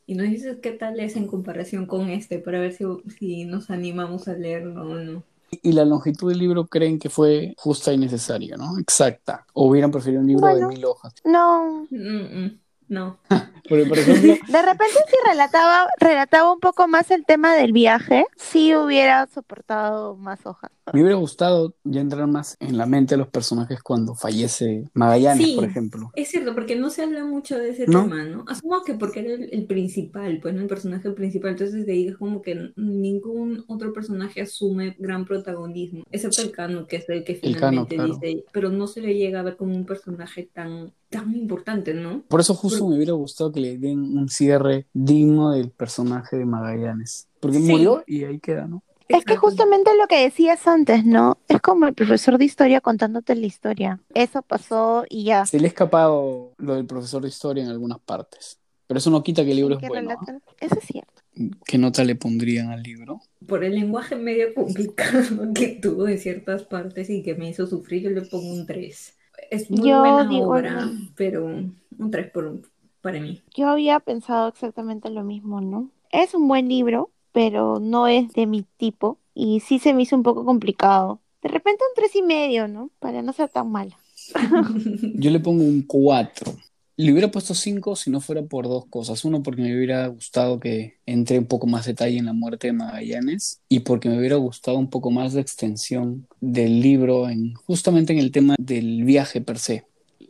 Y 0.06 0.14
nos 0.14 0.28
dices 0.28 0.58
qué 0.62 0.72
tal 0.72 1.00
es 1.00 1.16
en 1.16 1.26
comparación 1.26 1.86
con 1.86 2.10
este, 2.10 2.38
para 2.38 2.60
ver 2.60 2.72
si, 2.72 2.84
si 3.18 3.44
nos 3.46 3.70
animamos 3.70 4.28
a 4.28 4.34
leerlo 4.34 4.82
o 4.82 4.94
no. 4.96 5.22
Y 5.62 5.72
la 5.72 5.84
longitud 5.84 6.28
del 6.30 6.38
libro 6.38 6.66
creen 6.66 6.98
que 6.98 7.08
fue 7.08 7.54
justa 7.56 7.92
y 7.92 7.98
necesaria, 7.98 8.56
¿no? 8.56 8.78
Exacta. 8.78 9.46
O 9.52 9.68
hubieran 9.68 9.90
preferido 9.90 10.20
un 10.20 10.26
libro 10.26 10.42
Bueno. 10.42 10.68
de 10.68 10.74
mil 10.74 10.84
hojas. 10.84 11.14
No, 11.24 11.86
Mm, 11.90 12.44
mm, 12.44 12.60
no. 12.88 13.18
Porque, 13.68 13.86
por 13.86 13.98
ejemplo, 13.98 14.34
de 14.46 14.62
repente 14.62 14.94
si 15.08 15.28
relataba, 15.28 15.88
relataba 15.98 16.52
un 16.52 16.60
poco 16.60 16.86
más 16.86 17.10
el 17.10 17.24
tema 17.24 17.54
del 17.54 17.72
viaje, 17.72 18.26
sí 18.36 18.74
hubiera 18.76 19.26
soportado 19.26 20.16
más 20.16 20.44
hojas. 20.44 20.70
Me 20.92 21.00
hubiera 21.02 21.16
gustado 21.16 21.74
ya 21.84 22.00
entrar 22.00 22.26
más 22.28 22.56
en 22.60 22.76
la 22.76 22.86
mente 22.86 23.14
de 23.14 23.18
los 23.18 23.28
personajes 23.28 23.82
cuando 23.82 24.14
fallece 24.14 24.84
Magallanes, 24.94 25.46
Sí. 25.46 25.54
por 25.56 25.64
ejemplo. 25.64 26.10
Es 26.14 26.28
cierto, 26.28 26.54
porque 26.54 26.76
no 26.76 26.90
se 26.90 27.02
habla 27.02 27.24
mucho 27.24 27.56
de 27.58 27.70
ese 27.70 27.86
¿No? 27.86 28.02
tema, 28.02 28.24
¿no? 28.24 28.44
Asumo 28.48 28.82
que 28.84 28.94
porque 28.94 29.20
era 29.20 29.34
el, 29.34 29.48
el 29.52 29.66
principal, 29.66 30.38
pues, 30.42 30.54
¿no? 30.54 30.60
El 30.62 30.66
personaje 30.66 31.10
principal, 31.10 31.52
entonces 31.52 31.86
de 31.86 31.92
ahí 31.92 32.08
es 32.08 32.16
como 32.18 32.42
que 32.42 32.72
ningún 32.76 33.64
otro 33.68 33.92
personaje 33.92 34.40
asume 34.42 34.96
gran 34.98 35.24
protagonismo, 35.24 36.04
excepto 36.10 36.42
el 36.42 36.50
Cano, 36.50 36.86
que 36.86 36.96
es 36.96 37.08
el 37.08 37.24
que 37.24 37.32
El 37.42 37.56
Cano, 37.56 37.86
finalmente 37.86 37.94
claro. 37.96 38.18
dice, 38.20 38.44
pero 38.52 38.70
no 38.70 38.86
se 38.86 39.00
le 39.00 39.14
llega 39.14 39.40
a 39.40 39.42
ver 39.42 39.56
como 39.56 39.74
un 39.74 39.86
personaje 39.86 40.48
tan, 40.52 40.92
tan 41.08 41.34
importante, 41.34 41.94
¿no? 41.94 42.22
Por 42.28 42.40
eso 42.40 42.54
justo 42.54 42.88
me 42.88 42.96
hubiera 42.96 43.12
gustado 43.12 43.52
que 43.52 43.60
le 43.60 43.78
den 43.78 44.00
un 44.18 44.28
cierre 44.28 44.86
digno 44.92 45.52
del 45.52 45.70
personaje 45.70 46.36
de 46.36 46.44
Magallanes. 46.44 47.28
Porque 47.40 47.58
Sí. 47.58 47.70
murió 47.70 48.02
y 48.06 48.24
ahí 48.24 48.38
queda, 48.40 48.66
¿no? 48.66 48.82
Es 49.08 49.24
que 49.24 49.36
justamente 49.36 49.90
lo 49.98 50.06
que 50.06 50.22
decías 50.22 50.66
antes, 50.66 51.04
¿no? 51.04 51.38
Es 51.48 51.60
como 51.60 51.86
el 51.86 51.94
profesor 51.94 52.38
de 52.38 52.44
historia 52.44 52.80
contándote 52.80 53.34
la 53.34 53.46
historia. 53.46 54.00
Eso 54.14 54.42
pasó 54.42 55.04
y 55.08 55.24
ya. 55.24 55.44
Se 55.46 55.58
le 55.60 55.66
ha 55.66 55.68
escapado 55.68 56.52
lo 56.58 56.74
del 56.74 56.86
profesor 56.86 57.22
de 57.22 57.28
historia 57.28 57.64
en 57.64 57.70
algunas 57.70 57.98
partes. 58.00 58.58
Pero 58.86 58.98
eso 58.98 59.10
no 59.10 59.22
quita 59.22 59.44
que 59.44 59.50
el 59.50 59.56
libro 59.56 59.74
Sí, 59.74 59.76
es 59.76 59.80
que 59.82 59.88
bueno. 59.88 60.10
relatan- 60.10 60.42
Eso 60.60 60.74
es 60.78 60.84
cierto. 60.84 61.22
¿Qué 61.66 61.78
nota 61.78 62.04
le 62.04 62.14
pondrían 62.16 62.70
al 62.70 62.82
libro? 62.82 63.20
Por 63.46 63.64
el 63.64 63.74
lenguaje 63.74 64.16
medio 64.16 64.54
complicado 64.54 65.20
que 65.54 65.68
tuvo 65.82 66.06
en 66.08 66.18
ciertas 66.18 66.62
partes 66.64 67.10
y 67.10 67.22
que 67.22 67.34
me 67.34 67.48
hizo 67.48 67.66
sufrir, 67.66 68.02
yo 68.02 68.10
le 68.10 68.22
pongo 68.22 68.52
un 68.52 68.66
3. 68.66 69.16
Es 69.50 69.70
muy 69.70 69.80
Yo 69.90 69.98
buena 70.00 70.28
digo 70.28 70.48
obra, 70.48 70.78
un- 70.86 71.12
pero 71.16 71.44
un 71.44 72.10
3 72.10 72.30
por, 72.30 72.60
para 73.00 73.20
mí. 73.20 73.42
Yo 73.56 73.68
había 73.68 74.00
pensado 74.00 74.48
exactamente 74.48 75.10
lo 75.10 75.24
mismo, 75.24 75.60
¿no? 75.60 75.90
Es 76.10 76.34
un 76.34 76.46
buen 76.46 76.68
libro, 76.68 77.10
pero 77.34 77.80
no 77.80 78.06
es 78.06 78.32
de 78.32 78.46
mi 78.46 78.62
tipo. 78.76 79.18
Y 79.34 79.58
sí 79.58 79.80
se 79.80 79.92
me 79.92 80.02
hizo 80.02 80.14
un 80.14 80.22
poco 80.22 80.44
complicado. 80.44 81.20
De 81.42 81.48
repente 81.48 81.82
un 81.82 81.94
tres 81.96 82.14
y 82.14 82.22
medio, 82.22 82.68
¿no? 82.68 82.90
Para 83.00 83.22
no 83.22 83.32
ser 83.32 83.48
tan 83.48 83.70
mala. 83.72 83.98
Yo 85.16 85.30
le 85.30 85.40
pongo 85.40 85.64
un 85.64 85.82
4. 85.82 86.54
Le 86.96 87.10
hubiera 87.10 87.32
puesto 87.32 87.52
5 87.52 87.96
si 87.96 88.10
no 88.10 88.20
fuera 88.20 88.42
por 88.42 88.68
dos 88.68 88.86
cosas. 88.86 89.24
Uno, 89.24 89.42
porque 89.42 89.62
me 89.62 89.76
hubiera 89.76 90.06
gustado 90.06 90.60
que 90.60 91.00
entre 91.06 91.40
un 91.40 91.46
poco 91.46 91.66
más 91.66 91.86
detalle 91.86 92.18
en 92.18 92.26
la 92.26 92.32
muerte 92.32 92.68
de 92.68 92.74
Magallanes. 92.74 93.60
Y 93.68 93.80
porque 93.80 94.08
me 94.08 94.16
hubiera 94.16 94.36
gustado 94.36 94.78
un 94.78 94.88
poco 94.88 95.10
más 95.10 95.32
de 95.32 95.40
extensión 95.40 96.28
del 96.40 96.80
libro, 96.80 97.28
en, 97.28 97.54
justamente 97.54 98.12
en 98.12 98.20
el 98.20 98.30
tema 98.30 98.54
del 98.60 99.02
viaje 99.02 99.40
per 99.40 99.58
se. 99.58 99.86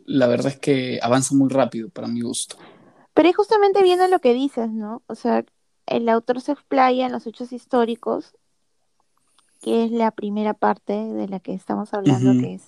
La 0.07 0.25
verdad 0.25 0.53
es 0.53 0.57
que 0.57 0.97
avanza 1.03 1.35
muy 1.35 1.49
rápido 1.49 1.89
para 1.89 2.07
mi 2.07 2.21
gusto. 2.21 2.57
Pero 3.13 3.29
es 3.29 3.35
justamente 3.35 3.83
viendo 3.83 4.07
lo 4.07 4.19
que 4.19 4.33
dices, 4.33 4.71
¿no? 4.71 5.03
O 5.05 5.13
sea, 5.13 5.45
el 5.87 6.09
autor 6.09 6.41
se 6.41 6.51
explaya 6.53 7.05
en 7.05 7.11
los 7.11 7.25
hechos 7.27 7.51
históricos, 7.51 8.35
que 9.61 9.85
es 9.85 9.91
la 9.91 10.11
primera 10.11 10.53
parte 10.53 10.93
de 10.93 11.27
la 11.27 11.39
que 11.39 11.53
estamos 11.53 11.93
hablando, 11.93 12.31
que 12.41 12.55
es 12.55 12.63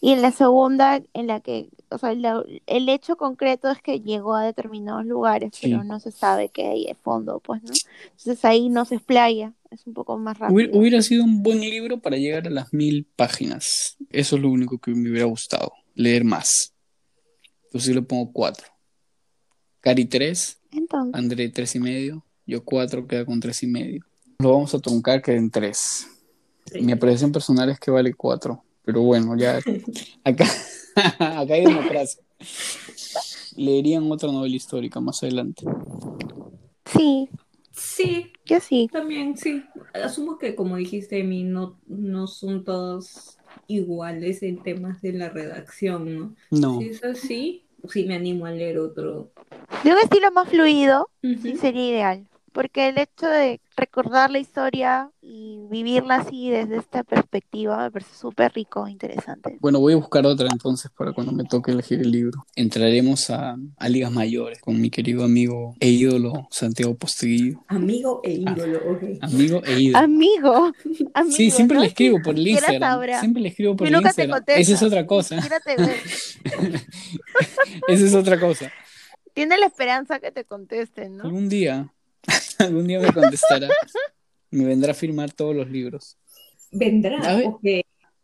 Y 0.00 0.12
en 0.12 0.22
la 0.22 0.30
segunda, 0.30 1.02
en 1.12 1.26
la 1.26 1.40
que, 1.40 1.68
o 1.90 1.98
sea, 1.98 2.14
la- 2.14 2.42
el 2.66 2.88
hecho 2.88 3.16
concreto 3.16 3.68
es 3.68 3.82
que 3.82 4.00
llegó 4.00 4.34
a 4.34 4.44
determinados 4.44 5.04
lugares, 5.04 5.50
Sí. 5.54 5.68
pero 5.68 5.82
no 5.84 5.98
se 6.00 6.12
sabe 6.12 6.48
qué 6.50 6.68
hay 6.68 6.86
de 6.86 6.94
fondo, 6.94 7.40
pues, 7.40 7.62
¿no? 7.64 7.72
Entonces 8.04 8.44
ahí 8.44 8.68
no 8.68 8.84
se 8.84 8.94
explaya, 8.94 9.52
es 9.70 9.84
un 9.86 9.92
poco 9.92 10.16
más 10.18 10.38
rápido. 10.38 10.54
Hubiera, 10.54 10.78
hubiera 10.78 11.02
sido 11.02 11.24
un 11.24 11.42
buen 11.42 11.60
libro 11.60 12.00
para 12.00 12.16
llegar 12.16 12.46
a 12.46 12.50
las 12.50 12.72
mil 12.72 13.06
páginas. 13.16 13.96
Eso 14.10 14.36
es 14.36 14.42
lo 14.42 14.50
único 14.50 14.78
que 14.78 14.92
me 14.92 15.10
hubiera 15.10 15.26
gustado, 15.26 15.72
leer 15.94 16.24
más. 16.24 16.72
Entonces 17.64 17.88
yo 17.88 17.94
le 18.00 18.02
pongo 18.06 18.32
cuatro. 18.32 18.66
Cari 19.80 20.04
tres, 20.06 20.60
Entonces, 20.72 21.14
André 21.14 21.48
tres 21.48 21.74
y 21.76 21.80
medio, 21.80 22.24
yo 22.46 22.64
cuatro, 22.64 23.06
queda 23.06 23.24
con 23.24 23.40
tres 23.40 23.62
y 23.62 23.66
medio. 23.66 24.04
Lo 24.38 24.52
vamos 24.52 24.74
a 24.74 24.78
truncar 24.78 25.22
que 25.22 25.32
en 25.34 25.50
tres. 25.50 26.06
Sí. 26.70 26.80
Mi 26.82 26.92
apreciación 26.92 27.32
personal 27.32 27.70
es 27.70 27.78
que 27.80 27.90
vale 27.90 28.12
cuatro, 28.14 28.64
pero 28.84 29.02
bueno, 29.02 29.36
ya 29.36 29.58
acá, 30.24 30.46
acá 31.18 31.54
hay 31.54 31.64
democracia. 31.64 32.22
Leerían 33.56 34.10
otra 34.10 34.30
novela 34.30 34.54
histórica 34.54 35.00
más 35.00 35.22
adelante. 35.22 35.64
sí, 36.84 37.28
Sí, 37.72 38.32
yo 38.46 38.58
sí. 38.58 38.88
también, 38.90 39.36
sí. 39.36 39.62
Asumo 39.92 40.38
que 40.38 40.54
como 40.54 40.76
dijiste, 40.76 41.20
Emi, 41.20 41.44
no, 41.44 41.78
no 41.86 42.26
son 42.26 42.64
todos 42.64 43.36
iguales 43.68 44.42
en 44.42 44.62
temas 44.62 45.02
de 45.02 45.12
la 45.12 45.28
redacción, 45.28 46.16
¿no? 46.18 46.34
No, 46.50 46.78
Si 46.80 46.86
es 46.88 47.04
así, 47.04 47.65
sí 47.88 48.04
me 48.04 48.14
animo 48.16 48.46
a 48.46 48.50
leer 48.50 48.78
otro. 48.78 49.30
De 49.84 49.92
un 49.92 49.98
estilo 49.98 50.30
más 50.32 50.48
fluido, 50.48 51.08
sí 51.22 51.56
sería 51.56 51.88
ideal, 51.88 52.26
porque 52.56 52.88
el 52.88 52.96
hecho 52.96 53.28
de 53.28 53.60
recordar 53.76 54.30
la 54.30 54.38
historia 54.38 55.10
y 55.20 55.58
vivirla 55.68 56.14
así 56.14 56.48
desde 56.48 56.78
esta 56.78 57.04
perspectiva 57.04 57.84
me 57.84 57.90
parece 57.90 58.16
súper 58.16 58.50
rico, 58.54 58.86
e 58.86 58.92
interesante. 58.92 59.58
Bueno, 59.60 59.78
voy 59.78 59.92
a 59.92 59.96
buscar 59.96 60.24
otra 60.24 60.48
entonces 60.50 60.90
para 60.96 61.12
cuando 61.12 61.32
me 61.32 61.44
toque 61.44 61.72
elegir 61.72 62.00
el 62.00 62.10
libro. 62.10 62.46
Entraremos 62.54 63.28
a, 63.28 63.58
a 63.76 63.88
ligas 63.90 64.10
mayores 64.10 64.62
con 64.62 64.80
mi 64.80 64.88
querido 64.88 65.22
amigo 65.22 65.74
e 65.80 65.90
ídolo 65.90 66.48
Santiago 66.50 66.94
Posteguillo. 66.94 67.62
Amigo 67.68 68.22
e 68.24 68.32
ídolo, 68.32 68.78
ok. 68.90 69.02
Amigo 69.20 69.60
e 69.62 69.78
ídolo. 69.78 70.02
Amigo, 70.02 70.72
amigo, 71.12 71.36
Sí, 71.36 71.50
siempre 71.50 71.74
¿no? 71.74 71.82
le 71.82 71.88
escribo 71.88 72.20
por 72.24 72.36
el 72.36 72.48
Instagram. 72.48 73.20
Siempre 73.20 73.42
le 73.42 73.48
escribo 73.50 73.76
por 73.76 73.86
Y 73.86 73.88
el 73.88 73.96
nunca 73.96 74.14
te 74.14 74.22
Instagram. 74.22 74.58
Esa 74.58 74.72
es 74.72 74.82
otra 74.82 75.06
cosa. 75.06 75.36
Esa 77.86 78.06
es 78.06 78.14
otra 78.14 78.40
cosa. 78.40 78.72
Tiene 79.34 79.58
la 79.58 79.66
esperanza 79.66 80.20
que 80.20 80.32
te 80.32 80.46
contesten, 80.46 81.18
¿no? 81.18 81.24
Algún 81.24 81.50
día, 81.50 81.92
algún 82.58 82.86
día 82.86 83.00
me 83.00 83.12
contestará. 83.12 83.68
Me 84.50 84.64
vendrá 84.64 84.92
a 84.92 84.94
firmar 84.94 85.32
todos 85.32 85.54
los 85.54 85.68
libros. 85.70 86.16
Vendrá, 86.70 87.18
A 87.18 87.36
ver. 87.36 87.46
ok. 87.46 87.60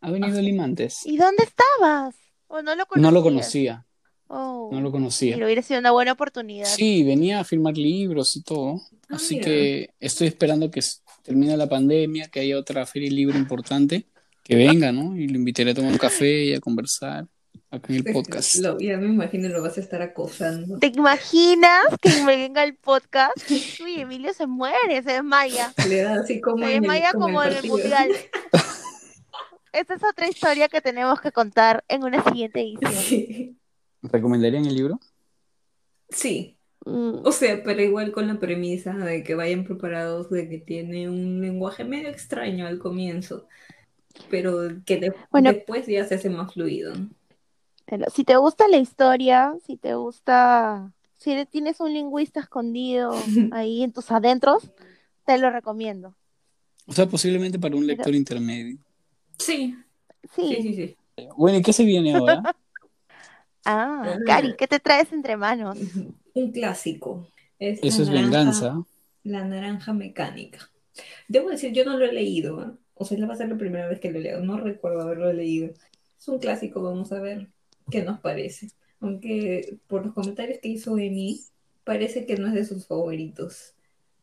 Ha 0.01 0.11
venido 0.11 0.41
Limantes. 0.41 0.99
¿Y 1.05 1.17
dónde 1.17 1.43
estabas? 1.43 2.15
¿O 2.47 2.61
no 2.61 2.75
lo 2.75 2.85
conocías? 2.85 3.01
No 3.01 3.11
lo 3.11 3.23
conocía, 3.23 3.85
Oh, 4.27 4.69
no 4.71 4.81
lo 4.81 4.89
y 4.89 4.91
conocía. 4.91 5.35
hubiera 5.37 5.61
sido 5.61 5.79
una 5.79 5.91
buena 5.91 6.11
oportunidad. 6.13 6.65
Sí, 6.65 7.03
venía 7.03 7.39
a 7.39 7.43
firmar 7.43 7.77
libros 7.77 8.35
y 8.35 8.41
todo. 8.41 8.81
Ah, 9.09 9.15
Así 9.15 9.35
mira. 9.35 9.45
que 9.45 9.89
estoy 9.99 10.27
esperando 10.27 10.71
que 10.71 10.81
termine 11.23 11.55
la 11.55 11.69
pandemia, 11.69 12.27
que 12.29 12.39
haya 12.39 12.57
otra 12.57 12.85
feria 12.85 13.07
del 13.09 13.15
libro 13.15 13.37
importante, 13.37 14.07
que 14.43 14.55
venga, 14.55 14.91
¿no? 14.91 15.15
Y 15.15 15.27
lo 15.27 15.35
invitaré 15.37 15.71
a 15.71 15.73
tomar 15.75 15.91
un 15.91 15.97
café 15.97 16.45
y 16.45 16.53
a 16.53 16.59
conversar 16.59 17.27
acá 17.71 17.93
en 17.93 18.05
el 18.07 18.13
podcast. 18.13 18.55
Lo- 18.55 18.77
ya 18.79 18.97
me 18.97 19.07
imagino 19.07 19.49
lo 19.49 19.61
vas 19.61 19.77
a 19.77 19.81
estar 19.81 20.01
acosando. 20.01 20.77
¿Te 20.79 20.87
imaginas 20.87 21.85
que 22.01 22.09
me 22.23 22.35
venga 22.37 22.63
el 22.63 22.75
podcast? 22.75 23.33
Uy, 23.49 23.99
Emilio 23.99 24.33
se 24.33 24.47
muere, 24.47 25.01
se 25.03 25.11
desmaya. 25.13 25.73
Le 25.87 26.01
da 26.03 26.19
así 26.21 26.39
como 26.41 26.57
Se 26.59 26.63
en 26.65 26.69
el, 26.75 26.81
desmaya 26.81 27.11
como 27.13 27.25
como 27.25 27.43
en 27.43 27.53
el 27.53 27.67
mundial. 27.67 28.09
Esta 29.73 29.95
es 29.95 30.03
otra 30.03 30.27
historia 30.29 30.67
que 30.69 30.81
tenemos 30.81 31.19
que 31.19 31.31
contar 31.31 31.83
en 31.87 32.03
una 32.03 32.23
siguiente 32.23 32.61
edición. 32.61 32.93
Sí. 32.93 33.57
¿Recomendarían 34.03 34.65
el 34.65 34.75
libro? 34.75 34.99
Sí, 36.09 36.57
Mm, 36.85 37.25
o 37.25 37.31
sea, 37.31 37.63
pero 37.63 37.81
igual 37.81 38.11
con 38.11 38.27
la 38.27 38.41
premisa 38.41 38.91
de 38.93 39.23
que 39.23 39.35
vayan 39.35 39.63
preparados 39.63 40.29
de 40.29 40.49
que 40.49 40.57
tiene 40.57 41.07
un 41.07 41.39
lenguaje 41.39 41.85
medio 41.85 42.09
extraño 42.09 42.67
al 42.67 42.77
comienzo, 42.77 43.47
pero 44.29 44.67
que 44.85 44.97
de- 44.97 45.13
Bueno. 45.31 45.53
después 45.53 45.87
ya 45.87 46.03
se 46.05 46.15
hace 46.15 46.29
más 46.29 46.51
fluido. 46.53 46.91
Pero 47.85 48.09
si 48.09 48.23
te 48.23 48.35
gusta 48.37 48.67
la 48.67 48.77
historia, 48.77 49.53
si 49.65 49.77
te 49.77 49.95
gusta, 49.95 50.91
si 51.17 51.45
tienes 51.47 51.79
un 51.79 51.93
lingüista 51.93 52.39
escondido 52.39 53.11
ahí 53.51 53.83
en 53.83 53.91
tus 53.91 54.11
adentros, 54.11 54.69
te 55.25 55.37
lo 55.37 55.49
recomiendo. 55.49 56.15
O 56.87 56.93
sea, 56.93 57.05
posiblemente 57.07 57.59
para 57.59 57.75
un 57.75 57.87
lector 57.87 58.13
intermedio. 58.15 58.77
Sí, 59.39 59.75
Sí. 60.35 60.55
sí, 60.55 60.61
sí, 60.61 60.73
sí. 60.75 60.97
Bueno, 61.37 61.57
¿y 61.57 61.61
qué 61.61 61.73
se 61.73 61.83
viene 61.85 62.15
ahora? 62.15 62.41
Ah. 63.65 64.17
Cari, 64.25 64.55
¿qué 64.57 64.67
te 64.67 64.79
traes 64.79 65.13
entre 65.13 65.37
manos? 65.37 65.77
Un 66.33 66.51
clásico. 66.51 67.27
Es 67.59 67.79
Eso 67.81 68.01
es 68.03 68.09
naranja- 68.09 68.21
venganza. 68.21 68.83
La 69.23 69.45
naranja 69.45 69.93
mecánica. 69.93 70.69
Debo 71.29 71.49
decir, 71.49 71.71
yo 71.71 71.85
no 71.85 71.97
lo 71.97 72.03
he 72.05 72.11
leído, 72.11 72.59
¿ah? 72.59 72.73
O 72.95 73.05
sea, 73.05 73.25
va 73.25 73.33
a 73.33 73.37
ser 73.37 73.47
la 73.49 73.57
primera 73.57 73.87
vez 73.87 73.99
que 74.01 74.11
lo 74.11 74.19
leo. 74.19 74.41
No 74.41 74.57
recuerdo 74.59 75.01
haberlo 75.01 75.31
leído. 75.31 75.71
Es 76.19 76.27
un 76.27 76.39
clásico, 76.39 76.81
vamos 76.83 77.11
a 77.13 77.19
ver 77.21 77.47
qué 77.89 78.03
nos 78.03 78.19
parece. 78.19 78.69
Aunque 78.99 79.77
por 79.87 80.05
los 80.05 80.13
comentarios 80.13 80.59
que 80.61 80.69
hizo 80.69 80.97
Emi, 80.97 81.41
parece 81.83 82.25
que 82.25 82.37
no 82.37 82.47
es 82.47 82.53
de 82.53 82.65
sus 82.65 82.87
favoritos. 82.87 83.73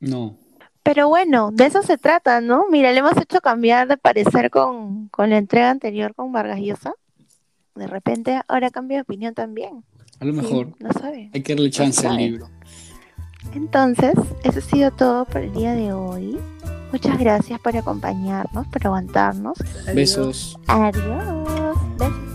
No. 0.01 0.39
Pero 0.83 1.09
bueno, 1.09 1.51
de 1.53 1.67
eso 1.67 1.83
se 1.83 1.99
trata, 1.99 2.41
¿no? 2.41 2.65
Mira, 2.71 2.91
le 2.93 3.01
hemos 3.01 3.17
hecho 3.19 3.41
cambiar 3.41 3.87
de 3.87 3.99
parecer 3.99 4.51
con, 4.51 5.09
con 5.09 5.29
la 5.31 5.37
entrega 5.37 5.71
anterior 5.71 6.15
con 6.15 6.33
Vargas 6.33 6.59
Llosa. 6.61 6.95
De 7.75 7.87
repente 7.87 8.41
ahora 8.49 8.71
cambia 8.71 8.97
de 8.99 9.03
opinión 9.03 9.35
también. 9.35 9.85
A 10.19 10.25
lo 10.25 10.33
mejor 10.33 10.75
No 10.79 10.93
sabe. 10.93 11.31
hay 11.33 11.43
que 11.43 11.55
darle 11.55 11.71
chance 11.71 12.07
al 12.07 12.17
libro. 12.17 12.49
Entonces, 13.55 14.13
eso 14.45 14.59
ha 14.59 14.63
sido 14.63 14.91
todo 14.91 15.25
por 15.25 15.43
el 15.43 15.53
día 15.53 15.75
de 15.75 15.93
hoy. 15.93 16.39
Muchas 16.93 17.19
gracias 17.19 17.61
por 17.61 17.77
acompañarnos, 17.77 18.67
por 18.69 18.87
aguantarnos. 18.87 19.57
Besos. 19.95 20.59
Adiós. 20.67 21.79
Besos. 21.99 22.30